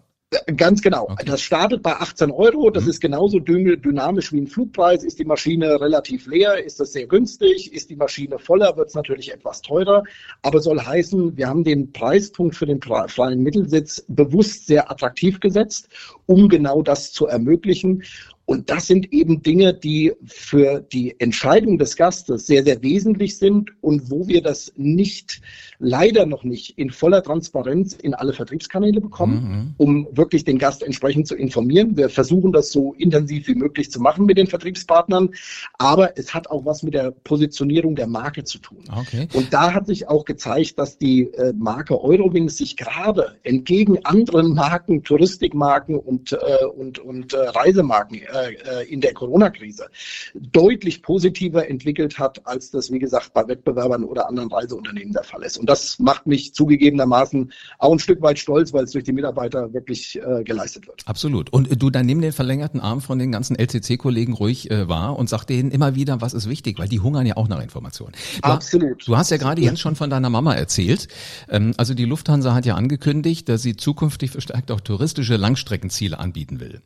Ganz 0.56 0.82
genau. 0.82 1.04
Okay. 1.04 1.24
Das 1.24 1.40
startet 1.40 1.82
bei 1.82 1.92
18 1.94 2.30
Euro. 2.30 2.68
Das 2.68 2.84
mhm. 2.84 2.90
ist 2.90 3.00
genauso 3.00 3.38
dynamisch 3.38 4.30
wie 4.32 4.40
ein 4.42 4.46
Flugpreis. 4.46 5.02
Ist 5.02 5.18
die 5.18 5.24
Maschine 5.24 5.80
relativ 5.80 6.26
leer, 6.26 6.62
ist 6.62 6.80
das 6.80 6.92
sehr 6.92 7.06
günstig. 7.06 7.72
Ist 7.72 7.88
die 7.88 7.96
Maschine 7.96 8.38
voller, 8.38 8.76
wird 8.76 8.88
es 8.88 8.94
natürlich 8.94 9.32
etwas 9.32 9.62
teurer. 9.62 10.04
Aber 10.42 10.60
soll 10.60 10.80
heißen, 10.80 11.36
wir 11.36 11.48
haben 11.48 11.64
den 11.64 11.92
Preispunkt 11.92 12.56
für 12.56 12.66
den 12.66 12.80
freien 12.82 13.42
Mittelsitz 13.42 14.04
bewusst 14.08 14.66
sehr 14.66 14.90
attraktiv 14.90 15.40
gesetzt, 15.40 15.88
um 16.26 16.48
genau 16.48 16.82
das 16.82 17.10
zu 17.12 17.26
ermöglichen. 17.26 18.02
Und 18.48 18.70
das 18.70 18.86
sind 18.86 19.12
eben 19.12 19.42
Dinge, 19.42 19.74
die 19.74 20.14
für 20.24 20.80
die 20.80 21.20
Entscheidung 21.20 21.76
des 21.76 21.96
Gastes 21.96 22.46
sehr, 22.46 22.64
sehr 22.64 22.82
wesentlich 22.82 23.36
sind 23.36 23.72
und 23.82 24.10
wo 24.10 24.26
wir 24.26 24.40
das 24.40 24.72
nicht, 24.74 25.42
leider 25.78 26.24
noch 26.24 26.44
nicht 26.44 26.78
in 26.78 26.88
voller 26.88 27.22
Transparenz 27.22 27.92
in 27.92 28.14
alle 28.14 28.32
Vertriebskanäle 28.32 29.02
bekommen, 29.02 29.34
mhm. 29.36 29.74
um 29.76 30.08
wirklich 30.12 30.46
den 30.46 30.56
Gast 30.56 30.82
entsprechend 30.82 31.28
zu 31.28 31.36
informieren. 31.36 31.98
Wir 31.98 32.08
versuchen 32.08 32.50
das 32.50 32.72
so 32.72 32.94
intensiv 32.94 33.48
wie 33.48 33.54
möglich 33.54 33.90
zu 33.90 34.00
machen 34.00 34.24
mit 34.24 34.38
den 34.38 34.46
Vertriebspartnern, 34.46 35.28
aber 35.76 36.16
es 36.16 36.32
hat 36.32 36.48
auch 36.48 36.64
was 36.64 36.82
mit 36.82 36.94
der 36.94 37.10
Positionierung 37.10 37.96
der 37.96 38.06
Marke 38.06 38.44
zu 38.44 38.56
tun. 38.60 38.82
Okay. 38.90 39.28
Und 39.34 39.52
da 39.52 39.74
hat 39.74 39.86
sich 39.86 40.08
auch 40.08 40.24
gezeigt, 40.24 40.78
dass 40.78 40.96
die 40.96 41.24
äh, 41.34 41.52
Marke 41.52 42.02
Eurowings 42.02 42.56
sich 42.56 42.78
gerade 42.78 43.36
entgegen 43.42 44.06
anderen 44.06 44.54
Marken, 44.54 45.04
Touristikmarken 45.04 45.98
und, 45.98 46.32
äh, 46.32 46.64
und, 46.64 46.98
und 46.98 47.34
äh, 47.34 47.40
Reisemarken 47.40 48.22
äh, 48.38 48.82
äh, 48.82 48.88
in 48.88 49.00
der 49.00 49.14
Corona-Krise 49.14 49.86
deutlich 50.34 51.02
positiver 51.02 51.68
entwickelt 51.68 52.18
hat, 52.18 52.46
als 52.46 52.70
das, 52.70 52.92
wie 52.92 52.98
gesagt, 52.98 53.32
bei 53.32 53.46
Wettbewerbern 53.46 54.04
oder 54.04 54.28
anderen 54.28 54.50
Reiseunternehmen 54.50 55.12
der 55.12 55.24
Fall 55.24 55.42
ist. 55.42 55.58
Und 55.58 55.68
das 55.68 55.98
macht 55.98 56.26
mich 56.26 56.54
zugegebenermaßen 56.54 57.52
auch 57.78 57.92
ein 57.92 57.98
Stück 57.98 58.22
weit 58.22 58.38
stolz, 58.38 58.72
weil 58.72 58.84
es 58.84 58.92
durch 58.92 59.04
die 59.04 59.12
Mitarbeiter 59.12 59.72
wirklich 59.72 60.18
äh, 60.20 60.44
geleistet 60.44 60.86
wird. 60.86 61.02
Absolut. 61.06 61.50
Und 61.50 61.82
du 61.82 61.90
dann 61.90 62.06
nimm 62.06 62.20
den 62.20 62.32
verlängerten 62.32 62.80
Arm 62.80 63.00
von 63.00 63.18
den 63.18 63.32
ganzen 63.32 63.56
LCC-Kollegen 63.56 64.32
ruhig 64.32 64.70
äh, 64.70 64.88
wahr 64.88 65.18
und 65.18 65.28
sag 65.28 65.44
denen 65.44 65.70
immer 65.70 65.94
wieder, 65.94 66.20
was 66.20 66.34
ist 66.34 66.48
wichtig, 66.48 66.78
weil 66.78 66.88
die 66.88 67.00
hungern 67.00 67.26
ja 67.26 67.36
auch 67.36 67.48
nach 67.48 67.62
Informationen. 67.62 68.12
Du, 68.42 68.48
Absolut. 68.48 69.06
Du 69.06 69.16
hast 69.16 69.30
ja 69.30 69.36
gerade 69.36 69.62
jetzt 69.62 69.80
schon 69.80 69.96
von 69.96 70.10
deiner 70.10 70.30
Mama 70.30 70.54
erzählt. 70.54 71.08
Ähm, 71.48 71.74
also 71.76 71.94
die 71.94 72.04
Lufthansa 72.04 72.54
hat 72.54 72.66
ja 72.66 72.74
angekündigt, 72.74 73.48
dass 73.48 73.62
sie 73.62 73.76
zukünftig 73.76 74.30
verstärkt 74.30 74.70
auch 74.70 74.80
touristische 74.80 75.36
Langstreckenziele 75.36 76.18
anbieten 76.18 76.60
will. 76.60 76.82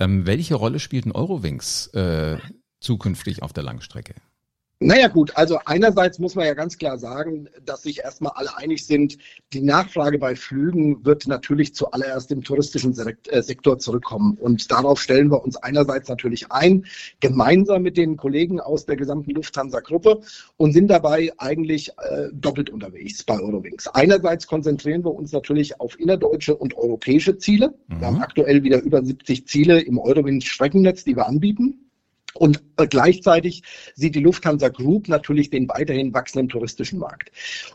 Ähm, 0.00 0.26
welche 0.26 0.54
Rolle 0.54 0.78
spielt 0.78 0.91
spielt 0.92 1.06
Eurowings 1.14 1.86
äh, 1.94 2.36
zukünftig 2.80 3.42
auf 3.42 3.54
der 3.54 3.62
Langstrecke? 3.62 4.14
Naja 4.84 5.06
gut, 5.06 5.36
also 5.36 5.58
einerseits 5.64 6.18
muss 6.18 6.34
man 6.34 6.44
ja 6.44 6.54
ganz 6.54 6.76
klar 6.76 6.98
sagen, 6.98 7.48
dass 7.64 7.84
sich 7.84 8.00
erstmal 8.00 8.32
alle 8.34 8.56
einig 8.56 8.84
sind, 8.84 9.16
die 9.52 9.60
Nachfrage 9.60 10.18
bei 10.18 10.34
Flügen 10.34 11.04
wird 11.04 11.28
natürlich 11.28 11.74
zuallererst 11.74 12.32
im 12.32 12.42
touristischen 12.42 12.92
äh, 12.98 13.42
Sektor 13.42 13.78
zurückkommen. 13.78 14.36
Und 14.40 14.70
darauf 14.72 15.00
stellen 15.00 15.30
wir 15.30 15.44
uns 15.44 15.56
einerseits 15.56 16.08
natürlich 16.08 16.50
ein, 16.50 16.84
gemeinsam 17.20 17.82
mit 17.82 17.96
den 17.96 18.16
Kollegen 18.16 18.60
aus 18.60 18.84
der 18.84 18.96
gesamten 18.96 19.30
Lufthansa-Gruppe 19.30 20.20
und 20.56 20.72
sind 20.72 20.88
dabei 20.88 21.30
eigentlich 21.38 21.90
äh, 21.98 22.28
doppelt 22.32 22.68
unterwegs 22.68 23.22
bei 23.22 23.38
Eurowings. 23.38 23.86
Einerseits 23.86 24.48
konzentrieren 24.48 25.04
wir 25.04 25.14
uns 25.14 25.30
natürlich 25.30 25.80
auf 25.80 25.98
innerdeutsche 26.00 26.56
und 26.56 26.76
europäische 26.76 27.38
Ziele. 27.38 27.74
Mhm. 27.86 28.00
Wir 28.00 28.06
haben 28.08 28.16
mhm. 28.16 28.22
aktuell 28.22 28.62
wieder 28.64 28.82
über 28.82 29.04
70 29.04 29.46
Ziele 29.46 29.80
im 29.80 29.98
Eurowings-Streckennetz, 29.98 31.04
die 31.04 31.14
wir 31.14 31.28
anbieten. 31.28 31.91
Und 32.34 32.62
äh, 32.78 32.86
gleichzeitig 32.86 33.62
sieht 33.94 34.14
die 34.14 34.20
Lufthansa 34.20 34.68
Group 34.68 35.08
natürlich 35.08 35.50
den 35.50 35.68
weiterhin 35.68 36.14
wachsenden 36.14 36.48
touristischen 36.48 36.98
Markt 36.98 37.30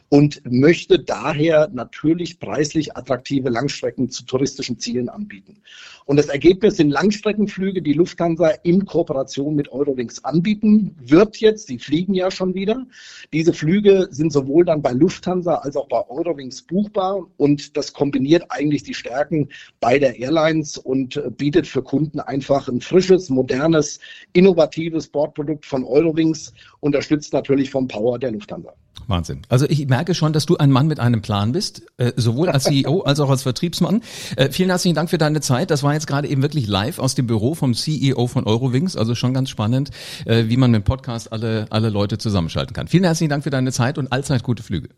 und 0.09 0.41
möchte 0.45 0.99
daher 0.99 1.69
natürlich 1.71 2.39
preislich 2.39 2.97
attraktive 2.97 3.49
Langstrecken 3.49 4.09
zu 4.09 4.25
touristischen 4.25 4.79
Zielen 4.79 5.09
anbieten. 5.09 5.61
Und 6.05 6.17
das 6.17 6.27
Ergebnis 6.27 6.77
sind 6.77 6.89
Langstreckenflüge, 6.89 7.81
die 7.81 7.93
Lufthansa 7.93 8.49
in 8.63 8.85
Kooperation 8.85 9.55
mit 9.55 9.71
Eurowings 9.71 10.23
anbieten 10.23 10.95
wird 10.99 11.37
jetzt. 11.37 11.67
Sie 11.67 11.79
fliegen 11.79 12.13
ja 12.13 12.31
schon 12.31 12.53
wieder. 12.53 12.85
Diese 13.33 13.53
Flüge 13.53 14.07
sind 14.09 14.31
sowohl 14.31 14.65
dann 14.65 14.81
bei 14.81 14.91
Lufthansa 14.91 15.55
als 15.55 15.75
auch 15.75 15.89
bei 15.89 16.01
Eurowings 16.09 16.61
buchbar 16.61 17.27
und 17.35 17.75
das 17.75 17.91
kombiniert 17.93 18.45
eigentlich 18.49 18.83
die 18.83 18.93
Stärken 18.93 19.49
beider 19.81 20.15
Airlines 20.15 20.77
und 20.77 21.17
äh, 21.17 21.29
bietet 21.29 21.67
für 21.67 21.83
Kunden 21.83 22.21
einfach 22.21 22.69
ein 22.69 22.81
frisches, 22.81 23.29
modernes, 23.29 23.99
innovatives 24.33 24.46
Bordprodukt 24.53 25.65
von 25.65 25.83
Eurowings, 25.83 26.53
unterstützt 26.79 27.33
natürlich 27.33 27.69
vom 27.69 27.87
Power 27.87 28.19
der 28.19 28.31
Lufthansa. 28.31 28.73
Wahnsinn. 29.07 29.41
Also 29.49 29.65
ich 29.69 29.87
merke 29.87 30.13
schon, 30.13 30.33
dass 30.33 30.45
du 30.45 30.57
ein 30.57 30.71
Mann 30.71 30.87
mit 30.87 30.99
einem 30.99 31.21
Plan 31.21 31.51
bist, 31.51 31.83
äh, 31.97 32.11
sowohl 32.15 32.49
als 32.49 32.65
CEO 32.65 33.01
als 33.05 33.19
auch 33.19 33.29
als 33.29 33.43
Vertriebsmann. 33.43 34.01
Äh, 34.35 34.51
vielen 34.51 34.69
herzlichen 34.69 34.95
Dank 34.95 35.09
für 35.09 35.17
deine 35.17 35.41
Zeit. 35.41 35.71
Das 35.71 35.83
war 35.83 35.93
jetzt 35.93 36.07
gerade 36.07 36.27
eben 36.27 36.41
wirklich 36.41 36.67
live 36.67 36.99
aus 36.99 37.15
dem 37.15 37.27
Büro 37.27 37.55
vom 37.55 37.73
CEO 37.73 38.27
von 38.27 38.45
Eurowings. 38.45 38.95
Also 38.95 39.15
schon 39.15 39.33
ganz 39.33 39.49
spannend, 39.49 39.91
äh, 40.25 40.45
wie 40.47 40.57
man 40.57 40.71
mit 40.71 40.81
dem 40.81 40.83
Podcast 40.83 41.31
alle, 41.31 41.67
alle 41.69 41.89
Leute 41.89 42.17
zusammenschalten 42.17 42.73
kann. 42.73 42.87
Vielen 42.87 43.05
herzlichen 43.05 43.29
Dank 43.29 43.43
für 43.43 43.49
deine 43.49 43.71
Zeit 43.71 43.97
und 43.97 44.11
allzeit 44.11 44.43
gute 44.43 44.63
Flüge. 44.63 44.89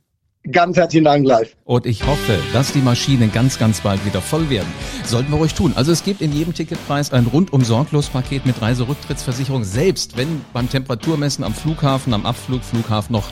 Ganz 0.49 0.78
herzlichen 0.78 1.04
Dank 1.04 1.28
live. 1.28 1.54
Und 1.65 1.86
ich 1.86 2.08
hoffe, 2.08 2.39
dass 2.54 2.71
die 2.71 2.80
Maschinen 2.80 3.30
ganz, 3.30 3.60
ganz 3.60 3.82
bald 3.82 4.04
wieder 4.06 4.21
voll 4.21 4.49
werden. 4.49 4.71
Sollten 5.04 5.32
wir 5.32 5.38
ruhig 5.38 5.54
tun. 5.54 5.73
Also 5.75 5.91
es 5.91 6.06
gibt 6.06 6.21
in 6.21 6.32
jedem 6.32 6.54
Ticketpreis 6.54 7.12
ein 7.12 7.28
rundum 7.28 7.62
sorglos 7.65 8.08
Paket 8.08 8.45
mit 8.45 8.62
Reiserücktrittsversicherung. 8.62 9.65
Selbst 9.65 10.15
wenn 10.15 10.41
beim 10.54 10.69
Temperaturmessen 10.69 11.43
am 11.43 11.54
Flughafen, 11.54 12.13
am 12.13 12.25
Abflugflughafen 12.25 13.12
noch 13.12 13.28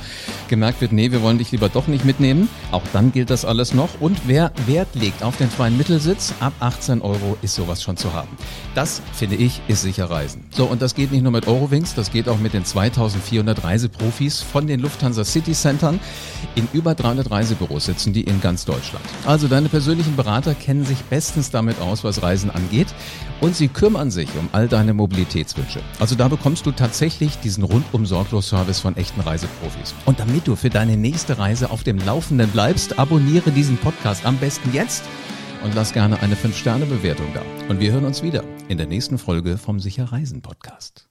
gemerkt 0.49 0.81
wird, 0.81 0.91
nee, 0.91 1.09
wir 1.09 1.21
wollen 1.21 1.37
dich 1.37 1.49
lieber 1.51 1.69
doch 1.69 1.87
nicht 1.87 2.03
mitnehmen. 2.03 2.49
Auch 2.71 2.83
dann 2.91 3.13
gilt 3.13 3.29
das 3.29 3.45
alles 3.45 3.73
noch. 3.73 4.01
Und 4.01 4.19
wer 4.27 4.51
Wert 4.65 4.93
legt 4.93 5.23
auf 5.23 5.37
den 5.37 5.49
freien 5.49 5.77
Mittelsitz, 5.77 6.33
ab 6.41 6.53
18 6.59 7.01
Euro 7.01 7.37
ist 7.41 7.55
sowas 7.55 7.81
schon 7.81 7.95
zu 7.95 8.11
haben. 8.11 8.37
Das, 8.75 9.01
finde 9.13 9.37
ich, 9.37 9.61
ist 9.69 9.81
sicher 9.81 10.09
Reisen. 10.09 10.43
So, 10.51 10.65
und 10.65 10.81
das 10.81 10.93
geht 10.93 11.13
nicht 11.13 11.23
nur 11.23 11.31
mit 11.31 11.47
Eurowings, 11.47 11.95
das 11.95 12.11
geht 12.11 12.27
auch 12.27 12.37
mit 12.37 12.53
den 12.53 12.65
2400 12.65 13.63
Reiseprofis 13.63 14.41
von 14.41 14.67
den 14.67 14.81
Lufthansa 14.81 15.23
City 15.23 15.53
Centern 15.53 16.01
in 16.55 16.67
über 16.73 16.96
300 16.97 17.31
Reisebüros 17.31 17.85
sitzen 17.85 18.13
die 18.13 18.21
in 18.21 18.41
ganz 18.41 18.65
Deutschland. 18.65 19.05
Also 19.25 19.47
deine 19.47 19.69
persönlichen 19.69 20.15
Berater 20.15 20.53
kennen 20.53 20.85
sich 20.85 21.01
bestens 21.05 21.49
damit 21.51 21.79
aus, 21.79 22.03
was 22.03 22.21
Reisen 22.21 22.51
angeht 22.51 22.87
und 23.41 23.55
sie 23.55 23.67
kümmern 23.67 24.11
sich 24.11 24.29
um 24.39 24.49
all 24.51 24.67
deine 24.67 24.93
Mobilitätswünsche. 24.93 25.79
Also 25.99 26.15
da 26.15 26.27
bekommst 26.27 26.65
du 26.65 26.71
tatsächlich 26.71 27.37
diesen 27.39 27.63
rundum 27.63 28.05
sorglos 28.05 28.49
Service 28.49 28.79
von 28.79 28.97
echten 28.97 29.21
Reiseprofis. 29.21 29.93
Und 30.05 30.19
damit 30.19 30.47
du 30.47 30.55
für 30.55 30.69
deine 30.69 30.97
nächste 30.97 31.37
Reise 31.37 31.71
auf 31.71 31.83
dem 31.83 31.97
Laufenden 31.99 32.49
bleibst, 32.49 32.99
abonniere 32.99 33.51
diesen 33.51 33.77
Podcast 33.77 34.25
am 34.25 34.37
besten 34.37 34.73
jetzt 34.73 35.03
und 35.63 35.75
lass 35.75 35.93
gerne 35.93 36.21
eine 36.21 36.35
5-Sterne-Bewertung 36.35 37.27
da. 37.33 37.41
Und 37.69 37.79
wir 37.79 37.91
hören 37.91 38.05
uns 38.05 38.23
wieder 38.23 38.43
in 38.67 38.77
der 38.77 38.87
nächsten 38.87 39.17
Folge 39.17 39.57
vom 39.57 39.79
Sicher 39.79 40.11
Reisen 40.11 40.41
Podcast. 40.41 41.06